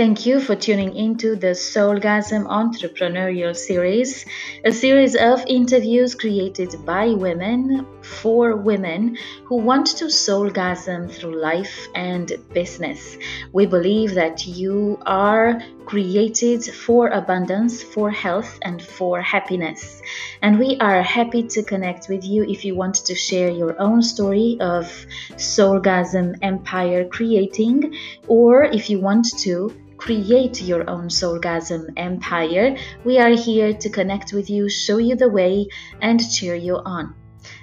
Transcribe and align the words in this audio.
Thank 0.00 0.24
you 0.24 0.40
for 0.40 0.56
tuning 0.56 0.96
into 0.96 1.36
the 1.36 1.48
Soulgasm 1.48 2.46
Entrepreneurial 2.46 3.54
Series, 3.54 4.24
a 4.64 4.72
series 4.72 5.14
of 5.14 5.44
interviews 5.46 6.14
created 6.14 6.86
by 6.86 7.08
women 7.08 7.86
for 8.00 8.56
women 8.56 9.18
who 9.44 9.56
want 9.56 9.88
to 9.98 10.06
soulgasm 10.06 11.12
through 11.12 11.38
life 11.38 11.86
and 11.94 12.32
business. 12.54 13.18
We 13.52 13.66
believe 13.66 14.14
that 14.14 14.46
you 14.46 14.98
are 15.04 15.60
created 15.84 16.64
for 16.64 17.08
abundance, 17.08 17.82
for 17.82 18.10
health, 18.10 18.58
and 18.62 18.80
for 18.80 19.20
happiness. 19.20 20.00
And 20.40 20.58
we 20.58 20.78
are 20.80 21.02
happy 21.02 21.42
to 21.48 21.62
connect 21.62 22.08
with 22.08 22.24
you 22.24 22.44
if 22.44 22.64
you 22.64 22.74
want 22.74 22.94
to 23.04 23.14
share 23.14 23.50
your 23.50 23.78
own 23.78 24.00
story 24.00 24.56
of 24.60 24.86
soulgasm 25.32 26.38
empire 26.40 27.04
creating, 27.04 27.98
or 28.28 28.64
if 28.64 28.88
you 28.88 28.98
want 28.98 29.26
to 29.40 29.74
create 30.00 30.62
your 30.62 30.88
own 30.88 31.08
soulgasm 31.08 31.92
empire, 31.96 32.76
we 33.04 33.18
are 33.18 33.36
here 33.36 33.72
to 33.74 33.90
connect 33.90 34.32
with 34.32 34.48
you, 34.48 34.68
show 34.68 34.96
you 34.96 35.14
the 35.14 35.28
way, 35.28 35.68
and 36.00 36.18
cheer 36.32 36.54
you 36.54 36.76
on. 36.76 37.14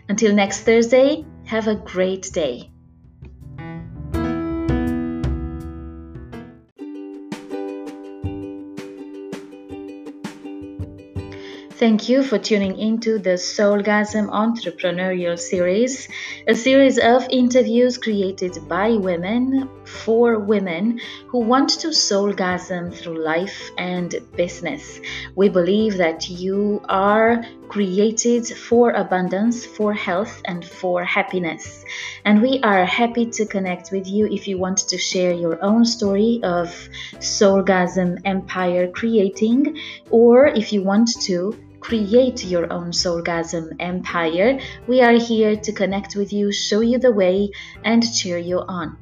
Until 0.08 0.34
next 0.34 0.62
Thursday, 0.62 1.26
have 1.45 1.68
a 1.68 1.76
great 1.76 2.30
day. 2.31 2.72
Thank 11.77 12.09
you 12.09 12.23
for 12.23 12.40
tuning 12.40 12.80
into 12.80 13.20
the 13.20 13.38
Soulgasm 13.38 14.30
Entrepreneurial 14.31 15.38
Series, 15.38 16.08
a 16.48 16.55
series 16.55 16.98
of 16.98 17.27
interviews 17.30 18.00
created 18.00 18.67
by 18.67 18.94
women 18.94 19.70
for 19.86 20.40
women 20.40 21.00
who 21.28 21.42
want 21.42 21.70
to 21.81 21.89
soulgasm 21.89 22.95
through 22.95 23.23
life 23.23 23.70
and 23.78 24.16
business. 24.36 25.00
We 25.36 25.50
believe 25.50 25.98
that 25.98 26.28
you 26.28 26.81
are 26.89 27.45
created 27.70 28.48
for 28.48 28.89
abundance, 28.94 29.64
for 29.64 29.94
health, 29.94 30.42
and 30.45 30.66
for 30.66 31.03
happiness. 31.03 31.86
And 32.25 32.42
we 32.42 32.59
are 32.64 32.86
happy 32.86 33.28
to 33.28 33.45
connect 33.45 33.92
with 33.92 34.08
you 34.08 34.25
if 34.25 34.48
you 34.48 34.58
want 34.58 34.80
to 34.89 34.98
share 34.98 35.31
your 35.31 35.64
own 35.64 35.86
story 35.86 36.39
of 36.42 36.70
soulgasm 37.20 38.17
empire 38.25 38.88
creating, 38.88 39.78
or 40.09 40.48
if 40.48 40.73
you 40.73 40.81
want 40.81 41.09
to 41.22 41.55
create 41.80 42.44
your 42.44 42.72
own 42.72 42.92
soulgasm 42.92 43.75
empire, 43.80 44.59
we 44.88 45.02
are 45.02 45.14
here 45.14 45.56
to 45.56 45.72
connect 45.72 46.16
with 46.16 46.33
you, 46.33 46.52
show 46.52 46.81
you 46.81 47.00
the 47.00 47.11
way, 47.11 47.50
and 47.83 48.03
cheer 48.14 48.38
you 48.38 48.59
on. 48.59 48.97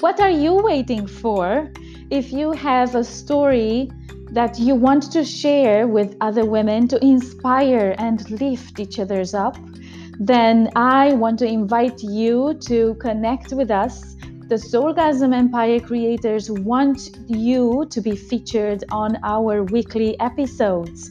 What 0.00 0.20
are 0.20 0.30
you 0.30 0.54
waiting 0.54 1.06
for? 1.06 1.72
If 2.10 2.32
you 2.32 2.52
have 2.52 2.94
a 2.94 3.02
story 3.02 3.90
that 4.30 4.58
you 4.58 4.74
want 4.74 5.10
to 5.12 5.24
share 5.24 5.86
with 5.88 6.16
other 6.20 6.44
women 6.44 6.86
to 6.88 7.04
inspire 7.04 7.94
and 7.98 8.30
lift 8.30 8.78
each 8.78 8.98
other's 8.98 9.34
up, 9.34 9.56
then 10.20 10.70
I 10.76 11.12
want 11.14 11.38
to 11.40 11.46
invite 11.46 12.02
you 12.02 12.54
to 12.66 12.94
connect 12.94 13.52
with 13.52 13.70
us 13.70 14.16
the 14.48 14.54
Soulgasm 14.54 15.34
Empire 15.34 15.80
creators 15.80 16.48
want 16.48 17.18
you 17.26 17.84
to 17.90 18.00
be 18.00 18.14
featured 18.14 18.84
on 18.92 19.18
our 19.24 19.64
weekly 19.64 20.18
episodes. 20.20 21.10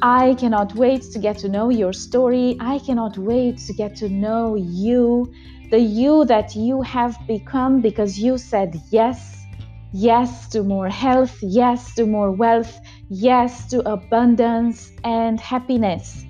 I 0.00 0.34
cannot 0.34 0.72
wait 0.76 1.02
to 1.12 1.18
get 1.18 1.38
to 1.38 1.48
know 1.48 1.70
your 1.70 1.92
story. 1.92 2.56
I 2.60 2.78
cannot 2.78 3.18
wait 3.18 3.58
to 3.66 3.72
get 3.72 3.96
to 3.96 4.08
know 4.08 4.54
you, 4.54 5.32
the 5.72 5.80
you 5.80 6.24
that 6.26 6.54
you 6.54 6.82
have 6.82 7.16
become 7.26 7.80
because 7.80 8.16
you 8.16 8.38
said 8.38 8.80
yes. 8.90 9.44
Yes 9.92 10.48
to 10.50 10.62
more 10.62 10.88
health, 10.88 11.36
yes 11.42 11.96
to 11.96 12.06
more 12.06 12.30
wealth, 12.30 12.78
yes 13.08 13.68
to 13.70 13.80
abundance 13.90 14.92
and 15.02 15.40
happiness. 15.40 16.24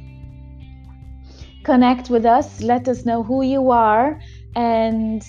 Connect 1.62 2.09
with 2.09 2.25
us, 2.25 2.62
let 2.62 2.88
us 2.88 3.04
know 3.04 3.22
who 3.22 3.42
you 3.42 3.71
are, 3.71 4.19
and 4.56 5.22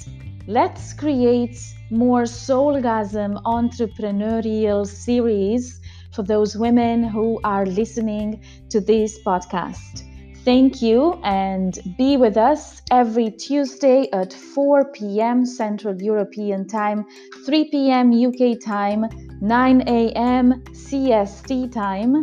Let's 0.48 0.92
create 0.92 1.58
more 1.90 2.24
Soulgasm 2.24 3.42
entrepreneurial 3.44 4.86
series 4.86 5.80
for 6.12 6.24
those 6.24 6.58
women 6.58 7.02
who 7.02 7.40
are 7.46 7.66
listening 7.66 8.44
to 8.70 8.82
this 8.82 9.24
podcast. 9.24 10.04
Thank 10.44 10.82
you 10.82 11.14
and 11.24 11.80
be 11.98 12.18
with 12.18 12.36
us 12.36 12.82
every 12.92 13.32
Tuesday 13.32 14.10
at 14.12 14.34
4 14.34 14.92
p.m. 14.92 15.46
Central 15.46 16.02
European 16.02 16.68
Time, 16.68 17.06
3 17.46 17.70
p.m. 17.70 18.12
UK 18.12 18.60
time, 18.60 19.06
9 19.40 19.82
a.m. 19.88 20.62
CST 20.74 21.72
time, 21.72 22.22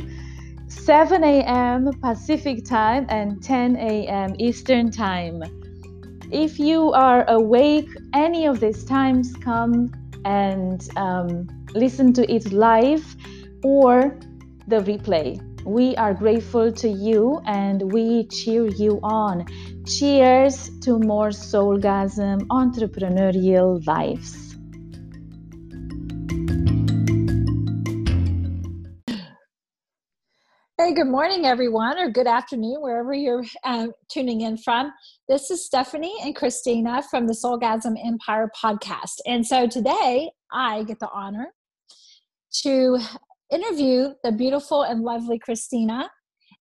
7 0.69 1.25
a.m. 1.25 1.91
Pacific 2.02 2.66
time, 2.66 3.06
and 3.08 3.42
10 3.42 3.76
a.m. 3.76 4.34
Eastern 4.38 4.91
time. 4.91 5.42
If 6.32 6.60
you 6.60 6.92
are 6.92 7.28
awake 7.28 7.88
any 8.14 8.46
of 8.46 8.60
these 8.60 8.84
times, 8.84 9.34
come 9.42 9.91
and 10.24 10.88
um, 10.96 11.48
listen 11.74 12.12
to 12.12 12.32
it 12.32 12.52
live 12.52 13.04
or 13.64 14.16
the 14.69 14.76
replay. 14.76 15.42
We 15.64 15.96
are 15.96 16.14
grateful 16.14 16.70
to 16.70 16.88
you 16.88 17.40
and 17.46 17.92
we 17.92 18.28
cheer 18.28 18.69
you 18.69 19.00
on. 19.02 19.44
Cheers 19.84 20.70
to 20.82 21.00
more 21.00 21.30
soulgasm 21.30 22.46
entrepreneurial 22.46 23.84
lives. 23.84 24.50
Hey, 30.80 30.94
good 30.94 31.08
morning, 31.08 31.44
everyone, 31.44 31.98
or 31.98 32.08
good 32.08 32.26
afternoon, 32.26 32.80
wherever 32.80 33.12
you're 33.12 33.44
uh, 33.64 33.88
tuning 34.08 34.40
in 34.40 34.56
from. 34.56 34.90
This 35.30 35.48
is 35.48 35.64
Stephanie 35.64 36.16
and 36.24 36.34
Christina 36.34 37.04
from 37.08 37.28
the 37.28 37.32
Soulgasm 37.32 37.94
Empire 38.04 38.50
podcast. 38.60 39.20
And 39.26 39.46
so 39.46 39.68
today 39.68 40.28
I 40.50 40.82
get 40.82 40.98
the 40.98 41.08
honor 41.12 41.54
to 42.64 42.98
interview 43.52 44.08
the 44.24 44.32
beautiful 44.32 44.82
and 44.82 45.02
lovely 45.02 45.38
Christina. 45.38 46.10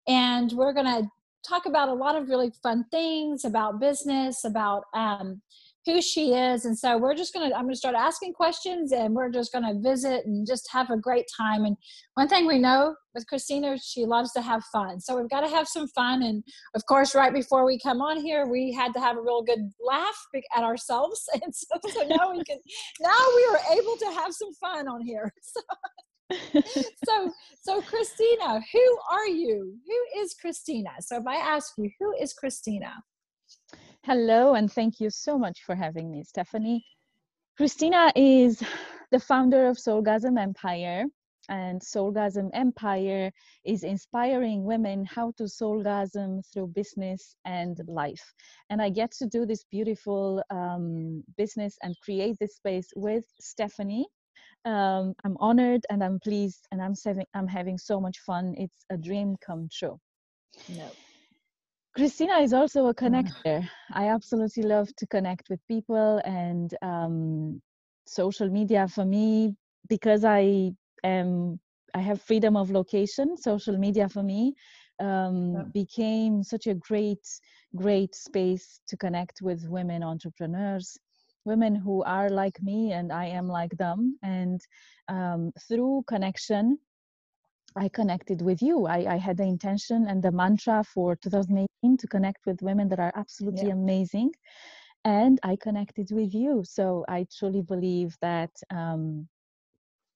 And 0.06 0.52
we're 0.52 0.72
going 0.72 0.86
to 0.86 1.08
talk 1.44 1.66
about 1.66 1.88
a 1.88 1.92
lot 1.92 2.14
of 2.14 2.28
really 2.28 2.52
fun 2.62 2.84
things 2.92 3.44
about 3.44 3.80
business, 3.80 4.44
about 4.44 4.84
um, 4.94 5.42
who 5.86 6.02
she 6.02 6.34
is. 6.34 6.64
And 6.64 6.78
so 6.78 6.98
we're 6.98 7.14
just 7.14 7.32
going 7.32 7.48
to, 7.48 7.56
I'm 7.56 7.62
going 7.62 7.74
to 7.74 7.78
start 7.78 7.94
asking 7.94 8.34
questions 8.34 8.92
and 8.92 9.14
we're 9.14 9.30
just 9.30 9.52
going 9.52 9.64
to 9.64 9.80
visit 9.80 10.26
and 10.26 10.46
just 10.46 10.68
have 10.70 10.90
a 10.90 10.96
great 10.96 11.26
time. 11.34 11.64
And 11.64 11.76
one 12.14 12.28
thing 12.28 12.46
we 12.46 12.58
know 12.58 12.94
with 13.14 13.26
Christina, 13.26 13.78
she 13.78 14.04
loves 14.04 14.32
to 14.32 14.42
have 14.42 14.62
fun. 14.72 15.00
So 15.00 15.18
we've 15.18 15.30
got 15.30 15.40
to 15.40 15.48
have 15.48 15.66
some 15.66 15.88
fun. 15.88 16.22
And 16.22 16.44
of 16.74 16.84
course, 16.86 17.14
right 17.14 17.32
before 17.32 17.64
we 17.64 17.78
come 17.78 18.00
on 18.02 18.20
here, 18.20 18.46
we 18.46 18.72
had 18.72 18.92
to 18.94 19.00
have 19.00 19.16
a 19.16 19.22
real 19.22 19.42
good 19.42 19.70
laugh 19.84 20.26
at 20.56 20.62
ourselves. 20.62 21.28
And 21.42 21.54
so, 21.54 21.66
so 21.88 22.02
now 22.02 22.32
we 22.32 22.44
can, 22.44 22.58
now 23.00 23.16
we 23.34 23.48
are 23.50 23.78
able 23.78 23.96
to 23.96 24.06
have 24.06 24.32
some 24.32 24.52
fun 24.54 24.88
on 24.88 25.00
here. 25.04 25.32
So, 25.42 25.60
so 27.04 27.32
so 27.62 27.82
christina 27.82 28.60
who 28.72 28.98
are 29.10 29.26
you 29.26 29.74
who 29.84 30.20
is 30.20 30.32
christina 30.40 30.90
so 31.00 31.16
if 31.16 31.26
i 31.26 31.34
ask 31.34 31.72
you 31.76 31.90
who 31.98 32.14
is 32.20 32.32
christina 32.34 32.92
Hello, 34.04 34.54
and 34.54 34.72
thank 34.72 34.98
you 34.98 35.10
so 35.10 35.38
much 35.38 35.62
for 35.62 35.74
having 35.74 36.10
me, 36.10 36.24
Stephanie. 36.24 36.82
Christina 37.58 38.10
is 38.16 38.62
the 39.10 39.20
founder 39.20 39.66
of 39.66 39.76
Soulgasm 39.76 40.40
Empire, 40.40 41.04
and 41.50 41.82
Soulgasm 41.82 42.48
Empire 42.54 43.30
is 43.66 43.84
inspiring 43.84 44.64
women 44.64 45.04
how 45.04 45.32
to 45.36 45.42
soulgasm 45.42 46.40
through 46.50 46.68
business 46.68 47.36
and 47.44 47.78
life. 47.86 48.32
And 48.70 48.80
I 48.80 48.88
get 48.88 49.10
to 49.18 49.26
do 49.26 49.44
this 49.44 49.64
beautiful 49.70 50.42
um, 50.48 51.22
business 51.36 51.76
and 51.82 51.94
create 52.02 52.38
this 52.40 52.56
space 52.56 52.88
with 52.96 53.24
Stephanie. 53.38 54.06
Um, 54.64 55.12
I'm 55.24 55.36
honored 55.40 55.84
and 55.90 56.02
I'm 56.02 56.18
pleased, 56.20 56.66
and 56.72 56.80
I'm 56.80 56.94
having 57.04 57.26
I'm 57.34 57.48
having 57.48 57.76
so 57.76 58.00
much 58.00 58.18
fun. 58.20 58.54
It's 58.56 58.86
a 58.88 58.96
dream 58.96 59.36
come 59.44 59.68
true. 59.70 60.00
No. 60.70 60.90
Christina 61.94 62.38
is 62.38 62.52
also 62.52 62.86
a 62.86 62.94
connector. 62.94 63.68
I 63.92 64.08
absolutely 64.08 64.62
love 64.62 64.94
to 64.96 65.06
connect 65.06 65.50
with 65.50 65.60
people 65.66 66.20
and 66.24 66.72
um, 66.82 67.60
social 68.06 68.48
media 68.48 68.86
for 68.86 69.04
me 69.04 69.54
because 69.88 70.24
I 70.24 70.72
am 71.04 71.58
I 71.94 72.00
have 72.00 72.22
freedom 72.22 72.56
of 72.56 72.70
location. 72.70 73.36
Social 73.36 73.76
media 73.76 74.08
for 74.08 74.22
me 74.22 74.54
um, 75.00 75.54
yeah. 75.54 75.62
became 75.74 76.42
such 76.44 76.68
a 76.68 76.74
great 76.74 77.26
great 77.74 78.14
space 78.14 78.80
to 78.86 78.96
connect 78.96 79.42
with 79.42 79.68
women 79.68 80.02
entrepreneurs, 80.02 80.96
women 81.44 81.74
who 81.74 82.02
are 82.04 82.30
like 82.30 82.62
me 82.62 82.92
and 82.92 83.12
I 83.12 83.26
am 83.26 83.48
like 83.48 83.76
them. 83.76 84.16
And 84.22 84.60
um, 85.08 85.52
through 85.68 86.04
connection, 86.06 86.78
I 87.76 87.88
connected 87.88 88.42
with 88.42 88.60
you. 88.62 88.86
I, 88.86 89.14
I, 89.14 89.16
had 89.16 89.36
the 89.36 89.44
intention 89.44 90.06
and 90.08 90.22
the 90.22 90.32
mantra 90.32 90.82
for 90.82 91.16
2018 91.16 91.96
to 91.98 92.06
connect 92.08 92.44
with 92.46 92.62
women 92.62 92.88
that 92.88 92.98
are 92.98 93.12
absolutely 93.14 93.68
yeah. 93.68 93.74
amazing. 93.74 94.32
And 95.04 95.38
I 95.42 95.56
connected 95.56 96.10
with 96.12 96.34
you. 96.34 96.62
So 96.64 97.04
I 97.08 97.26
truly 97.38 97.62
believe 97.62 98.16
that 98.20 98.50
um, 98.70 99.28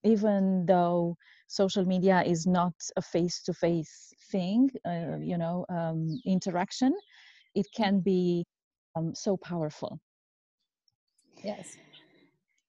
even 0.02 0.66
though 0.66 1.16
social 1.46 1.84
media 1.84 2.22
is 2.22 2.46
not 2.46 2.74
a 2.96 3.02
face 3.02 3.42
to 3.44 3.54
face 3.54 4.12
thing, 4.30 4.70
uh, 4.86 5.16
you 5.20 5.38
know, 5.38 5.64
um, 5.68 6.20
interaction, 6.26 6.92
it 7.54 7.66
can 7.74 8.00
be 8.00 8.44
um, 8.96 9.14
so 9.14 9.36
powerful. 9.36 9.98
Yes. 11.42 11.76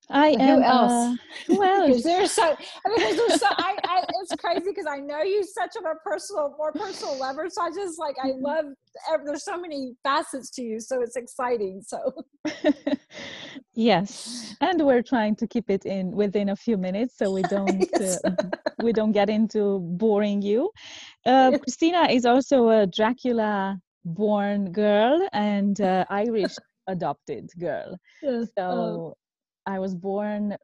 I 0.09 0.31
who 0.31 0.39
am. 0.39 0.63
Else? 0.63 0.91
Uh, 0.91 1.15
who 1.47 1.63
else? 1.63 2.03
there's 2.03 2.31
so. 2.31 2.55
I 2.85 2.89
mean, 2.89 3.17
there's 3.17 3.39
so. 3.39 3.47
I, 3.49 3.77
I, 3.83 4.03
it's 4.21 4.35
crazy 4.35 4.61
because 4.65 4.85
I 4.89 4.99
know 4.99 5.21
you 5.21 5.43
such 5.43 5.75
of 5.75 5.85
a 5.85 5.95
personal, 6.03 6.53
more 6.57 6.71
personal 6.71 7.17
level. 7.19 7.43
So 7.49 7.61
I 7.61 7.69
just 7.69 7.99
like 7.99 8.15
I 8.23 8.29
mm-hmm. 8.29 8.43
love. 8.43 8.65
There's 9.25 9.43
so 9.43 9.59
many 9.59 9.93
facets 10.03 10.49
to 10.51 10.61
you, 10.61 10.79
so 10.79 11.01
it's 11.01 11.15
exciting. 11.15 11.81
So. 11.85 12.13
yes, 13.73 14.55
and 14.61 14.85
we're 14.85 15.01
trying 15.01 15.35
to 15.37 15.47
keep 15.47 15.69
it 15.69 15.85
in 15.85 16.11
within 16.11 16.49
a 16.49 16.55
few 16.55 16.77
minutes, 16.77 17.17
so 17.17 17.31
we 17.31 17.41
don't 17.43 17.87
yes. 17.99 18.23
uh, 18.23 18.31
we 18.83 18.93
don't 18.93 19.11
get 19.11 19.29
into 19.29 19.79
boring 19.79 20.41
you. 20.41 20.71
Uh, 21.25 21.57
Christina 21.57 22.07
is 22.09 22.25
also 22.25 22.69
a 22.69 22.87
Dracula 22.87 23.79
born 24.05 24.71
girl 24.71 25.27
and 25.33 25.81
uh, 25.81 26.05
Irish 26.09 26.55
adopted 26.87 27.49
girl. 27.59 27.97
Yes. 28.21 28.47
So. 28.57 29.15
I 29.65 29.79
was 29.79 29.95
born 29.95 30.55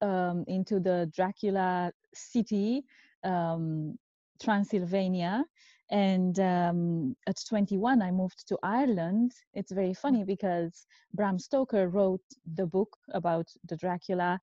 um, 0.00 0.44
into 0.46 0.80
the 0.80 1.10
Dracula 1.14 1.92
city, 2.14 2.84
um, 3.24 3.98
Transylvania. 4.42 5.44
And 5.90 6.38
um, 6.38 7.16
at 7.26 7.36
21, 7.48 8.02
I 8.02 8.10
moved 8.10 8.46
to 8.48 8.58
Ireland. 8.62 9.32
It's 9.54 9.72
very 9.72 9.94
funny 9.94 10.24
because 10.24 10.86
Bram 11.14 11.38
Stoker 11.38 11.88
wrote 11.88 12.20
the 12.54 12.66
book 12.66 12.94
about 13.14 13.46
the 13.66 13.76
Dracula 13.76 14.38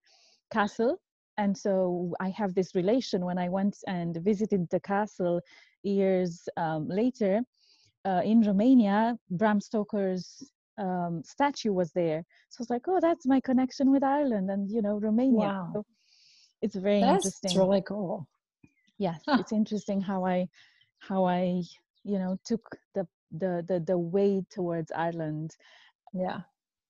castle. 0.51 0.97
And 1.37 1.55
so 1.55 2.13
I 2.19 2.29
have 2.29 2.55
this 2.55 2.73
relation 2.73 3.25
when 3.25 3.37
I 3.37 3.49
went 3.49 3.77
and 3.87 4.17
visited 4.17 4.67
the 4.69 4.79
castle 4.79 5.41
years 5.83 6.47
um, 6.57 6.87
later 6.87 7.41
uh, 8.05 8.21
in 8.23 8.41
Romania. 8.41 9.17
Bram 9.29 9.59
Stoker's 9.59 10.51
um, 10.77 11.23
statue 11.23 11.73
was 11.73 11.91
there. 11.91 12.23
So 12.49 12.57
I 12.59 12.61
was 12.61 12.69
like, 12.69 12.87
oh, 12.87 12.99
that's 13.01 13.25
my 13.25 13.39
connection 13.41 13.91
with 13.91 14.03
Ireland 14.03 14.49
and 14.49 14.69
you 14.69 14.81
know 14.81 14.97
Romania. 14.99 15.47
Wow. 15.47 15.69
So 15.73 15.85
it's 16.61 16.75
very 16.75 17.01
that's 17.01 17.25
interesting. 17.25 17.51
It's 17.51 17.57
really 17.57 17.81
cool. 17.81 18.27
Yes, 18.97 19.21
huh. 19.27 19.37
it's 19.39 19.51
interesting 19.51 20.01
how 20.01 20.25
I 20.25 20.47
how 20.99 21.25
I 21.25 21.61
you 22.03 22.19
know 22.19 22.37
took 22.45 22.61
the 22.93 23.07
the 23.31 23.63
the 23.67 23.79
the 23.79 23.97
way 23.97 24.43
towards 24.51 24.91
Ireland. 24.91 25.51
Yeah, 26.13 26.41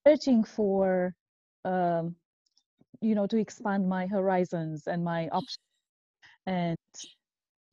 searching 0.08 0.44
for 0.44 1.16
um, 1.64 2.16
you 3.02 3.16
know 3.16 3.28
to 3.28 3.38
expand 3.38 3.88
my 3.88 4.08
horizons 4.08 4.88
and 4.88 5.04
my 5.04 5.28
options 5.30 5.60
and 6.46 6.78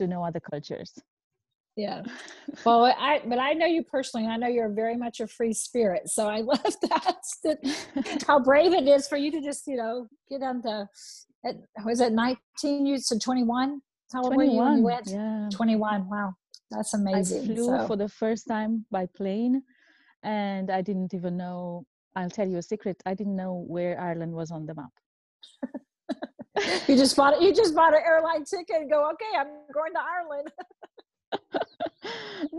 to 0.01 0.07
know 0.07 0.25
other 0.25 0.41
cultures 0.41 0.99
yeah. 1.77 2.03
Well 2.67 2.85
i 2.85 3.23
but 3.27 3.39
i 3.39 3.53
know 3.53 3.67
you 3.67 3.83
personally 3.83 4.27
i 4.27 4.37
know 4.37 4.47
you're 4.47 4.69
very 4.69 4.97
much 4.97 5.21
a 5.21 5.27
free 5.27 5.55
spirit 5.55 6.09
so 6.09 6.29
i 6.29 6.41
love 6.53 6.61
that, 6.63 7.17
that 7.45 8.25
how 8.27 8.39
brave 8.41 8.73
it 8.73 8.87
is 8.87 9.09
for 9.09 9.17
you 9.17 9.31
to 9.31 9.41
just 9.41 9.67
you 9.67 9.77
know 9.77 10.07
get 10.29 10.43
on 10.43 10.61
the 10.61 10.87
at, 11.47 11.57
was 11.85 12.01
it 12.01 12.13
19 12.13 12.87
you 12.87 12.99
said 12.99 13.21
21 13.21 13.81
how 14.13 14.23
old 14.23 14.37
were 14.37 14.45
you 14.45 14.59
when 14.59 14.77
you 14.79 14.83
went? 14.83 15.07
yeah. 15.07 15.49
21 15.51 16.09
wow 16.09 16.35
that's 16.71 16.95
amazing 16.95 17.43
i 17.43 17.47
flew 17.47 17.65
so. 17.65 17.87
for 17.87 17.97
the 17.97 18.09
first 18.09 18.47
time 18.47 18.85
by 18.91 19.07
plane 19.07 19.63
and 20.23 20.71
i 20.71 20.83
didn't 20.83 21.15
even 21.15 21.37
know 21.37 21.85
i'll 22.17 22.31
tell 22.31 22.47
you 22.47 22.59
a 22.59 22.63
secret 22.63 23.03
i 23.07 23.15
didn't 23.15 23.37
know 23.37 23.65
where 23.67 23.99
ireland 23.99 24.33
was 24.33 24.51
on 24.51 24.67
the 24.67 24.75
map. 24.75 24.91
You 26.87 26.97
just 26.97 27.17
bought 27.17 27.41
you 27.41 27.55
just 27.55 27.75
bought 27.75 27.95
an 27.95 28.03
airline 28.07 28.45
ticket 28.45 28.77
and 28.77 28.91
go 28.91 29.11
okay 29.13 29.33
i'm 29.39 29.49
going 29.73 29.93
to 29.95 30.01
ireland 30.01 30.49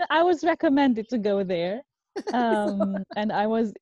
I 0.10 0.24
was 0.24 0.44
recommended 0.44 1.10
to 1.10 1.18
go 1.18 1.44
there. 1.44 1.82
Um, 2.32 3.04
and 3.16 3.32
I 3.32 3.48
was 3.48 3.74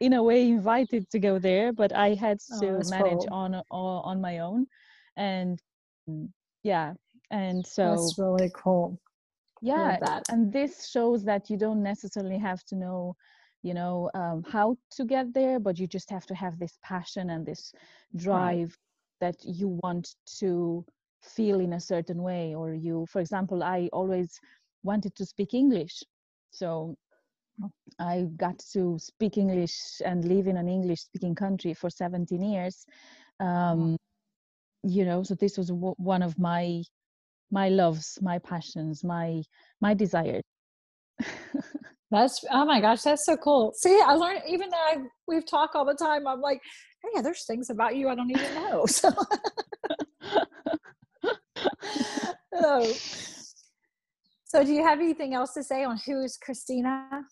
in 0.00 0.14
a 0.14 0.22
way 0.22 0.48
invited 0.48 1.08
to 1.10 1.20
go 1.20 1.38
there, 1.38 1.72
but 1.72 1.94
I 1.94 2.14
had 2.14 2.38
oh, 2.54 2.60
to 2.60 2.68
oh, 2.84 2.90
manage 2.90 3.26
cool. 3.28 3.32
on, 3.32 3.54
on 3.54 3.62
on 3.70 4.20
my 4.20 4.40
own. 4.40 4.66
And 5.16 5.60
yeah, 6.64 6.94
and 7.30 7.64
so 7.64 7.90
that's 7.90 8.18
really 8.18 8.50
cool. 8.54 8.98
Yeah, 9.62 9.98
and 10.28 10.52
this 10.52 10.90
shows 10.90 11.24
that 11.24 11.48
you 11.48 11.56
don't 11.56 11.82
necessarily 11.82 12.38
have 12.38 12.64
to 12.64 12.74
know, 12.74 13.16
you 13.62 13.72
know, 13.72 14.10
um, 14.14 14.42
how 14.42 14.76
to 14.96 15.04
get 15.04 15.32
there, 15.32 15.60
but 15.60 15.78
you 15.78 15.86
just 15.86 16.10
have 16.10 16.26
to 16.26 16.34
have 16.34 16.58
this 16.58 16.78
passion 16.82 17.30
and 17.30 17.46
this 17.46 17.72
drive 18.16 18.76
right. 19.22 19.32
that 19.32 19.36
you 19.44 19.78
want 19.82 20.16
to 20.40 20.84
feel 21.22 21.60
in 21.60 21.72
a 21.74 21.80
certain 21.80 22.22
way 22.22 22.54
or 22.54 22.72
you 22.72 23.06
for 23.10 23.20
example 23.20 23.62
i 23.62 23.88
always 23.92 24.38
wanted 24.82 25.14
to 25.16 25.26
speak 25.26 25.54
english. 25.54 26.02
So 26.50 26.96
i 27.98 28.26
got 28.36 28.58
to 28.58 28.98
speak 28.98 29.38
english 29.38 30.02
and 30.04 30.26
live 30.26 30.46
in 30.46 30.58
an 30.58 30.68
english 30.68 31.00
speaking 31.00 31.34
country 31.34 31.72
for 31.72 31.88
17 31.88 32.42
years. 32.42 32.84
Um, 33.40 33.96
you 34.82 35.04
know 35.04 35.22
so 35.22 35.34
this 35.34 35.58
was 35.58 35.68
w- 35.68 35.94
one 35.96 36.22
of 36.22 36.38
my 36.38 36.82
my 37.50 37.68
loves 37.68 38.18
my 38.22 38.38
passions 38.38 39.04
my 39.04 39.42
my 39.80 39.94
desires 39.94 40.42
that's 42.10 42.44
oh 42.52 42.64
my 42.64 42.80
gosh 42.80 43.02
that's 43.02 43.24
so 43.24 43.36
cool. 43.36 43.72
See 43.74 44.00
i 44.04 44.14
learned 44.14 44.42
even 44.48 44.70
though 44.70 44.76
I, 44.76 44.96
we've 45.26 45.46
talked 45.46 45.74
all 45.74 45.84
the 45.84 45.94
time 45.94 46.26
i'm 46.26 46.40
like 46.40 46.60
hey 47.02 47.22
there's 47.22 47.44
things 47.46 47.70
about 47.70 47.96
you 47.96 48.08
i 48.08 48.14
don't 48.14 48.30
even 48.30 48.54
know. 48.54 48.86
So 48.96 49.10
oh. 52.54 52.94
So, 54.48 54.62
do 54.62 54.72
you 54.72 54.84
have 54.84 55.00
anything 55.00 55.34
else 55.34 55.54
to 55.54 55.64
say 55.64 55.82
on 55.82 55.98
who 56.06 56.22
is 56.22 56.36
Christina? 56.36 57.24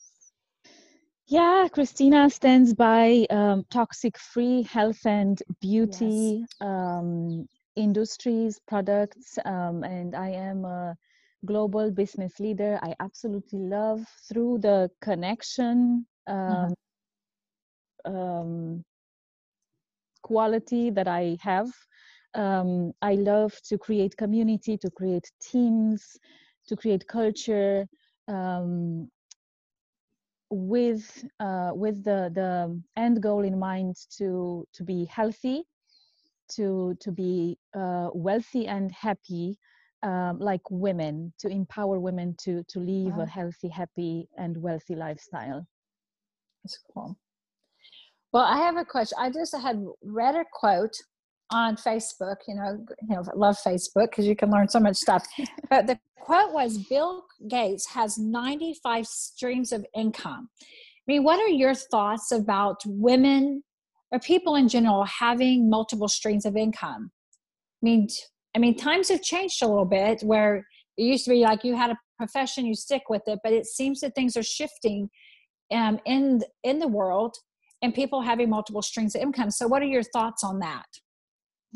Yeah, 1.29 1.69
Christina 1.73 2.29
stands 2.29 2.75
by 2.75 3.25
um, 3.31 3.65
toxic 3.71 4.19
free 4.19 4.63
health 4.63 5.07
and 5.07 5.41
beauty 5.61 6.41
yes. 6.41 6.49
um, 6.61 7.49
industries, 7.77 8.61
products, 8.67 9.39
um, 9.45 9.85
and 9.85 10.17
I 10.17 10.31
am 10.31 10.65
a 10.65 10.97
global 11.47 11.93
business 11.93 12.41
leader. 12.41 12.81
I 12.83 12.97
absolutely 12.99 13.61
love 13.61 14.05
through 14.29 14.59
the 14.59 14.91
connection 15.01 16.07
uh-huh. 16.27 16.75
quality 20.23 20.91
that 20.91 21.07
I 21.07 21.39
have 21.41 21.71
um, 22.35 22.93
I 23.01 23.15
love 23.15 23.55
to 23.69 23.79
create 23.79 24.17
community, 24.17 24.77
to 24.79 24.91
create 24.91 25.31
teams, 25.41 26.17
to 26.69 26.77
create 26.77 27.07
culture 27.07 27.87
um, 28.29 29.09
with 30.51 31.25
uh, 31.41 31.73
with 31.75 32.05
the 32.05 32.31
the 32.35 32.81
end 32.97 33.23
goal 33.23 33.45
in 33.45 33.59
mind 33.59 33.97
to 34.19 34.67
to 34.73 34.85
be 34.85 35.05
healthy, 35.07 35.65
to 36.57 36.97
to 37.01 37.11
be 37.13 37.59
uh, 37.75 38.11
wealthy 38.15 38.67
and 38.67 38.93
happy. 38.93 39.59
Um, 40.03 40.39
like 40.39 40.61
women 40.71 41.33
to 41.39 41.49
empower 41.49 41.99
women 41.99 42.37
to 42.43 42.63
to 42.65 42.79
live 42.79 43.17
wow. 43.17 43.23
a 43.23 43.27
healthy 43.27 43.69
happy 43.69 44.29
and 44.37 44.55
wealthy 44.55 44.95
lifestyle 44.95 45.67
that's 46.63 46.79
cool 46.93 47.17
well 48.31 48.45
i 48.45 48.59
have 48.59 48.77
a 48.77 48.85
question 48.85 49.17
i 49.19 49.31
just 49.31 49.57
had 49.57 49.83
read 50.03 50.35
a 50.35 50.45
quote 50.53 50.95
on 51.51 51.77
Facebook. 51.77 52.37
You 52.49 52.57
know, 52.57 52.85
you 53.03 53.15
know, 53.15 53.23
love 53.35 53.57
Facebook 53.65 54.11
because 54.11 54.27
you 54.27 54.37
can 54.37 54.51
learn 54.51 54.69
so 54.69 54.81
much 54.81 54.97
stuff. 54.97 55.27
but 55.71 55.87
the 55.87 55.99
quote 56.17 56.53
was, 56.53 56.79
"Bill 56.79 57.25
Gates 57.49 57.87
has 57.89 58.19
95 58.19 59.07
streams 59.07 59.73
of 59.73 59.85
income." 59.95 60.49
I 60.61 61.13
mean, 61.13 61.25
what 61.25 61.41
are 61.41 61.49
your 61.49 61.75
thoughts 61.75 62.33
about 62.33 62.81
women 62.87 63.63
or 64.11 64.19
people 64.19 64.57
in 64.57 64.69
general 64.69 65.05
having 65.05 65.69
multiple 65.69 66.09
streams 66.09 66.47
of 66.47 66.57
income? 66.57 67.11
I 67.83 67.85
mean, 67.85 68.09
I 68.57 68.59
mean, 68.59 68.77
times 68.77 69.11
have 69.11 69.23
changed 69.23 69.63
a 69.63 69.67
little 69.67 69.85
bit 69.85 70.23
where 70.23 70.67
it 70.97 71.03
used 71.03 71.25
to 71.25 71.31
be 71.31 71.41
like 71.41 71.65
you 71.65 71.77
had 71.77 71.91
a 71.91 71.99
profession, 72.17 72.65
you 72.65 72.75
stick 72.75 73.03
with 73.11 73.23
it, 73.27 73.41
but 73.43 73.53
it 73.53 73.67
seems 73.67 74.01
that 74.01 74.15
things 74.15 74.37
are 74.37 74.43
shifting 74.43 75.11
um, 75.73 75.99
in 76.07 76.43
in 76.63 76.79
the 76.79 76.89
world 76.89 77.37
and 77.83 77.95
people 77.95 78.23
having 78.23 78.49
multiple 78.49 78.83
streams 78.83 79.15
of 79.15 79.21
income. 79.21 79.51
So, 79.51 79.67
what 79.67 79.83
are 79.83 79.87
your 79.87 80.03
thoughts 80.03 80.43
on 80.43 80.59
that? 80.61 80.87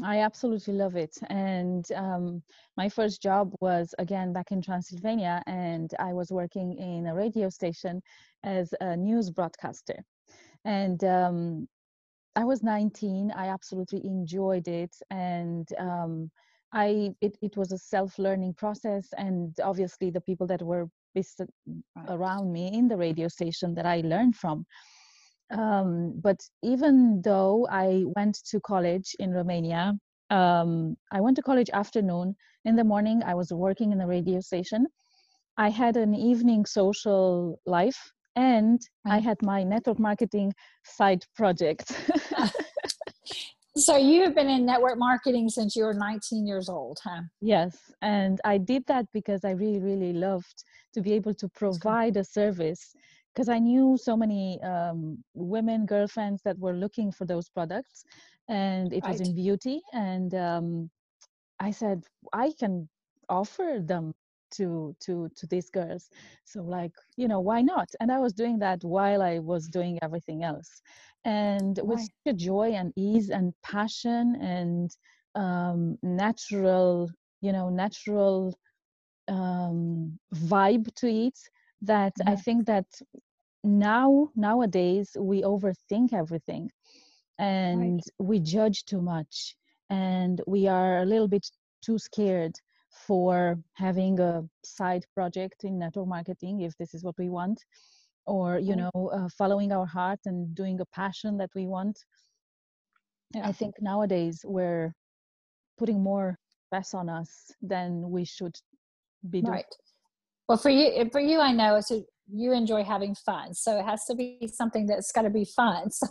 I 0.05 0.21
absolutely 0.21 0.75
love 0.75 0.97
it. 0.97 1.17
And 1.29 1.91
um, 1.93 2.43
my 2.77 2.89
first 2.89 3.21
job 3.23 3.53
was 3.61 3.95
again 3.99 4.33
back 4.33 4.53
in 4.53 4.63
Transylvania, 4.63 5.43
and 5.47 5.93
I 5.99 6.13
was 6.13 6.31
working 6.31 6.79
in 6.79 7.07
a 7.07 7.15
radio 7.15 7.49
station 7.49 8.03
as 8.45 8.73
a 8.81 8.97
news 8.97 9.31
broadcaster. 9.31 10.05
And 10.65 11.03
um, 11.05 11.69
I 12.37 12.45
was 12.45 12.63
19. 12.63 13.33
I 13.35 13.49
absolutely 13.49 14.05
enjoyed 14.05 14.69
it, 14.69 14.95
and 15.11 15.69
um, 15.79 16.31
I 16.73 17.15
it, 17.21 17.37
it 17.43 17.57
was 17.57 17.73
a 17.73 17.79
self-learning 17.79 18.55
process 18.55 19.09
and 19.17 19.59
obviously 19.61 20.11
the 20.11 20.21
people 20.21 20.47
that 20.49 20.63
were 20.63 20.89
around 22.09 22.53
me 22.53 22.71
in 22.73 22.89
the 22.89 22.97
radio 22.97 23.29
station 23.29 23.75
that 23.75 23.87
I 23.87 24.03
learned 24.03 24.37
from. 24.37 24.67
Um, 25.51 26.21
but 26.21 26.41
even 26.63 27.23
though 27.23 27.67
I 27.71 28.05
went 28.17 28.39
to 28.51 28.61
college 28.61 29.15
in 29.19 29.33
Romania, 29.33 29.95
um, 30.31 30.97
I 31.13 31.21
went 31.21 31.37
to 31.37 31.43
college 31.43 31.71
afternoon. 31.73 32.37
In 32.65 32.77
the 32.77 32.85
morning, 32.85 33.23
I 33.25 33.35
was 33.35 33.53
working 33.53 33.93
in 33.93 33.99
the 33.99 34.07
radio 34.07 34.41
station. 34.41 34.87
I 35.57 35.71
had 35.71 35.97
an 35.97 36.15
evening 36.15 36.67
social 36.67 37.61
life 37.67 38.13
and 38.37 38.81
I 39.05 39.19
had 39.19 39.43
my 39.43 39.65
network 39.65 39.99
marketing 39.99 40.55
side 40.85 41.25
project. 41.35 41.91
so 43.77 43.97
you 43.97 44.23
have 44.23 44.35
been 44.37 44.49
in 44.49 44.65
network 44.65 44.99
marketing 44.99 45.49
since 45.49 45.75
you 45.75 45.85
were 45.85 45.95
19 45.95 46.47
years 46.47 46.69
old, 46.69 46.99
huh? 47.03 47.23
Yes, 47.41 47.77
and 48.01 48.41
I 48.45 48.59
did 48.59 48.85
that 48.87 49.07
because 49.13 49.45
I 49.45 49.51
really, 49.51 49.81
really 49.81 50.13
loved 50.13 50.63
to 50.95 51.01
be 51.01 51.13
able 51.15 51.35
to 51.35 51.49
provide 51.49 52.17
a 52.17 52.25
service 52.25 52.95
because 53.39 53.49
I 53.49 53.61
knew 53.61 53.97
so 53.97 54.17
many 54.17 54.61
um, 54.65 55.23
women, 55.35 55.87
girlfriends 55.87 56.43
that 56.43 56.59
were 56.59 56.75
looking 56.75 57.13
for 57.13 57.25
those 57.25 57.49
products, 57.49 58.05
and 58.49 58.93
it 58.93 59.05
right. 59.05 59.13
was 59.13 59.21
in 59.21 59.33
beauty. 59.33 59.81
And 59.93 60.35
um, 60.35 60.91
I 61.61 61.71
said, 61.71 62.03
I 62.33 62.53
can 62.59 62.89
offer 63.29 63.79
them 63.81 64.13
to 64.51 64.97
to 65.01 65.29
to 65.37 65.47
these 65.47 65.69
girls 65.69 66.09
so 66.47 66.63
like 66.63 66.93
you 67.19 67.29
know 67.29 67.39
why 67.39 67.61
not 67.61 67.87
and 68.01 68.11
i 68.11 68.19
was 68.19 68.33
doing 68.33 68.59
that 68.59 68.83
while 68.83 69.21
i 69.21 69.39
was 69.39 69.69
doing 69.69 69.99
everything 70.01 70.43
else 70.43 70.81
and 71.27 71.79
with 71.83 72.01
such 72.01 72.27
a 72.29 72.33
joy 72.33 72.71
and 72.73 72.91
ease 72.97 73.29
and 73.29 73.53
passion 73.63 74.37
and 74.41 74.97
um 75.35 75.99
natural 76.03 77.11
you 77.43 77.53
know 77.53 77.69
natural 77.69 78.59
um 79.29 80.19
vibe 80.35 80.87
to 80.95 81.07
it 81.07 81.39
that 81.83 82.15
yeah. 82.19 82.33
i 82.33 82.35
think 82.35 82.65
that 82.65 82.87
now 83.65 84.29
nowadays 84.37 85.17
we 85.19 85.43
overthink 85.43 86.13
everything 86.13 86.71
and 87.39 87.95
right. 87.95 88.01
we 88.19 88.39
judge 88.39 88.85
too 88.85 89.01
much 89.01 89.55
and 89.91 90.41
we 90.47 90.67
are 90.67 90.99
a 90.99 91.05
little 91.05 91.29
bit 91.29 91.47
too 91.83 91.99
scared 91.99 92.55
for 92.91 93.59
having 93.75 94.19
a 94.21 94.43
side 94.65 95.05
project 95.15 95.65
in 95.65 95.79
network 95.79 96.07
marketing 96.07 96.61
if 96.63 96.77
this 96.79 96.95
is 96.95 97.05
what 97.05 97.17
we 97.19 97.29
want 97.29 97.65
or 98.27 98.59
you 98.59 98.77
know 98.77 98.91
uh, 99.13 99.29
following 99.37 99.73
our 99.73 99.87
heart 99.87 100.19
and 100.27 100.55
doing 100.55 100.81
a 100.81 100.87
passion 100.87 101.37
that 101.37 101.51
we 101.55 101.67
want 101.67 102.05
yeah. 103.35 103.47
i 103.47 103.53
think 103.53 103.75
nowadays 103.81 104.45
we're 104.45 104.93
putting 105.79 106.03
more 106.03 106.39
stress 106.67 106.95
on 106.95 107.09
us 107.09 107.53
than 107.63 108.11
we 108.11 108.25
should 108.25 108.57
be 109.31 109.41
doing 109.41 109.53
right 109.53 109.75
well 110.49 110.59
for 110.59 110.71
you 110.71 111.09
for 111.11 111.21
you 111.21 111.41
i 111.41 111.53
know 111.53 111.77
it's 111.77 111.91
a, 111.91 112.03
you 112.33 112.53
enjoy 112.53 112.85
having 112.85 113.15
fun. 113.15 113.55
So 113.55 113.79
it 113.79 113.85
has 113.85 114.05
to 114.07 114.15
be 114.15 114.51
something 114.53 114.87
that's 114.87 115.13
got 115.13 115.23
to 115.23 115.31
be 115.31 115.45
fun. 115.45 115.89
So 115.91 116.07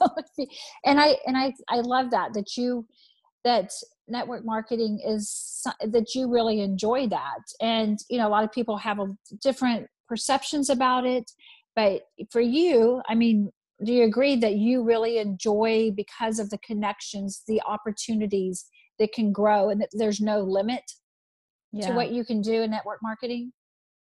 and 0.85 0.99
i 0.99 1.15
and 1.25 1.37
i 1.37 1.53
i 1.69 1.79
love 1.79 2.11
that 2.11 2.33
that 2.33 2.57
you 2.57 2.85
that 3.43 3.71
network 4.07 4.45
marketing 4.45 4.99
is 5.05 5.65
that 5.81 6.15
you 6.15 6.31
really 6.31 6.61
enjoy 6.61 7.07
that. 7.07 7.43
And 7.61 7.99
you 8.09 8.17
know 8.17 8.27
a 8.27 8.29
lot 8.29 8.43
of 8.43 8.51
people 8.51 8.77
have 8.77 8.99
a 8.99 9.07
different 9.41 9.87
perceptions 10.07 10.69
about 10.69 11.05
it. 11.05 11.31
But 11.75 12.03
for 12.31 12.41
you 12.41 13.01
i 13.07 13.15
mean 13.15 13.51
do 13.83 13.93
you 13.93 14.03
agree 14.03 14.35
that 14.35 14.55
you 14.55 14.83
really 14.83 15.19
enjoy 15.19 15.91
because 15.95 16.39
of 16.39 16.49
the 16.49 16.57
connections 16.59 17.43
the 17.47 17.61
opportunities 17.67 18.65
that 18.99 19.13
can 19.13 19.31
grow 19.31 19.69
and 19.69 19.81
that 19.81 19.89
there's 19.93 20.19
no 20.19 20.39
limit 20.39 20.83
yeah. 21.71 21.87
to 21.87 21.93
what 21.93 22.11
you 22.11 22.23
can 22.25 22.41
do 22.41 22.63
in 22.63 22.71
network 22.71 22.99
marketing 23.01 23.51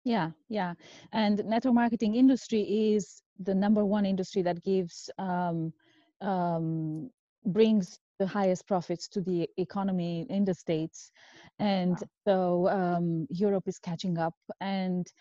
yeah 0.07 0.31
yeah 0.49 0.73
and 1.13 1.45
network 1.45 1.75
marketing 1.75 2.15
industry 2.15 2.63
is 2.95 3.23
the 3.41 3.55
number 3.55 3.85
one 3.85 4.07
industry 4.07 4.41
that 4.41 4.63
gives 4.63 5.11
um, 5.19 5.73
um, 6.21 7.11
brings 7.47 7.99
the 8.21 8.27
highest 8.27 8.67
profits 8.69 9.09
to 9.09 9.21
the 9.21 9.49
economy 9.59 10.25
in 10.31 10.45
the 10.45 10.55
states 10.55 11.11
and 11.59 11.99
wow. 11.99 12.07
so 12.27 12.69
um, 12.69 13.27
europe 13.31 13.65
is 13.67 13.81
catching 13.81 14.17
up 14.17 14.35
and 14.61 15.13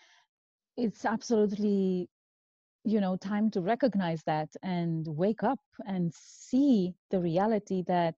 it's 0.76 1.04
absolutely 1.04 2.08
you 2.84 3.00
know 3.00 3.16
time 3.16 3.50
to 3.50 3.60
recognize 3.60 4.22
that 4.24 4.48
and 4.62 5.04
wake 5.08 5.42
up 5.42 5.58
and 5.86 6.12
see 6.14 6.94
the 7.10 7.18
reality 7.18 7.82
that 7.88 8.14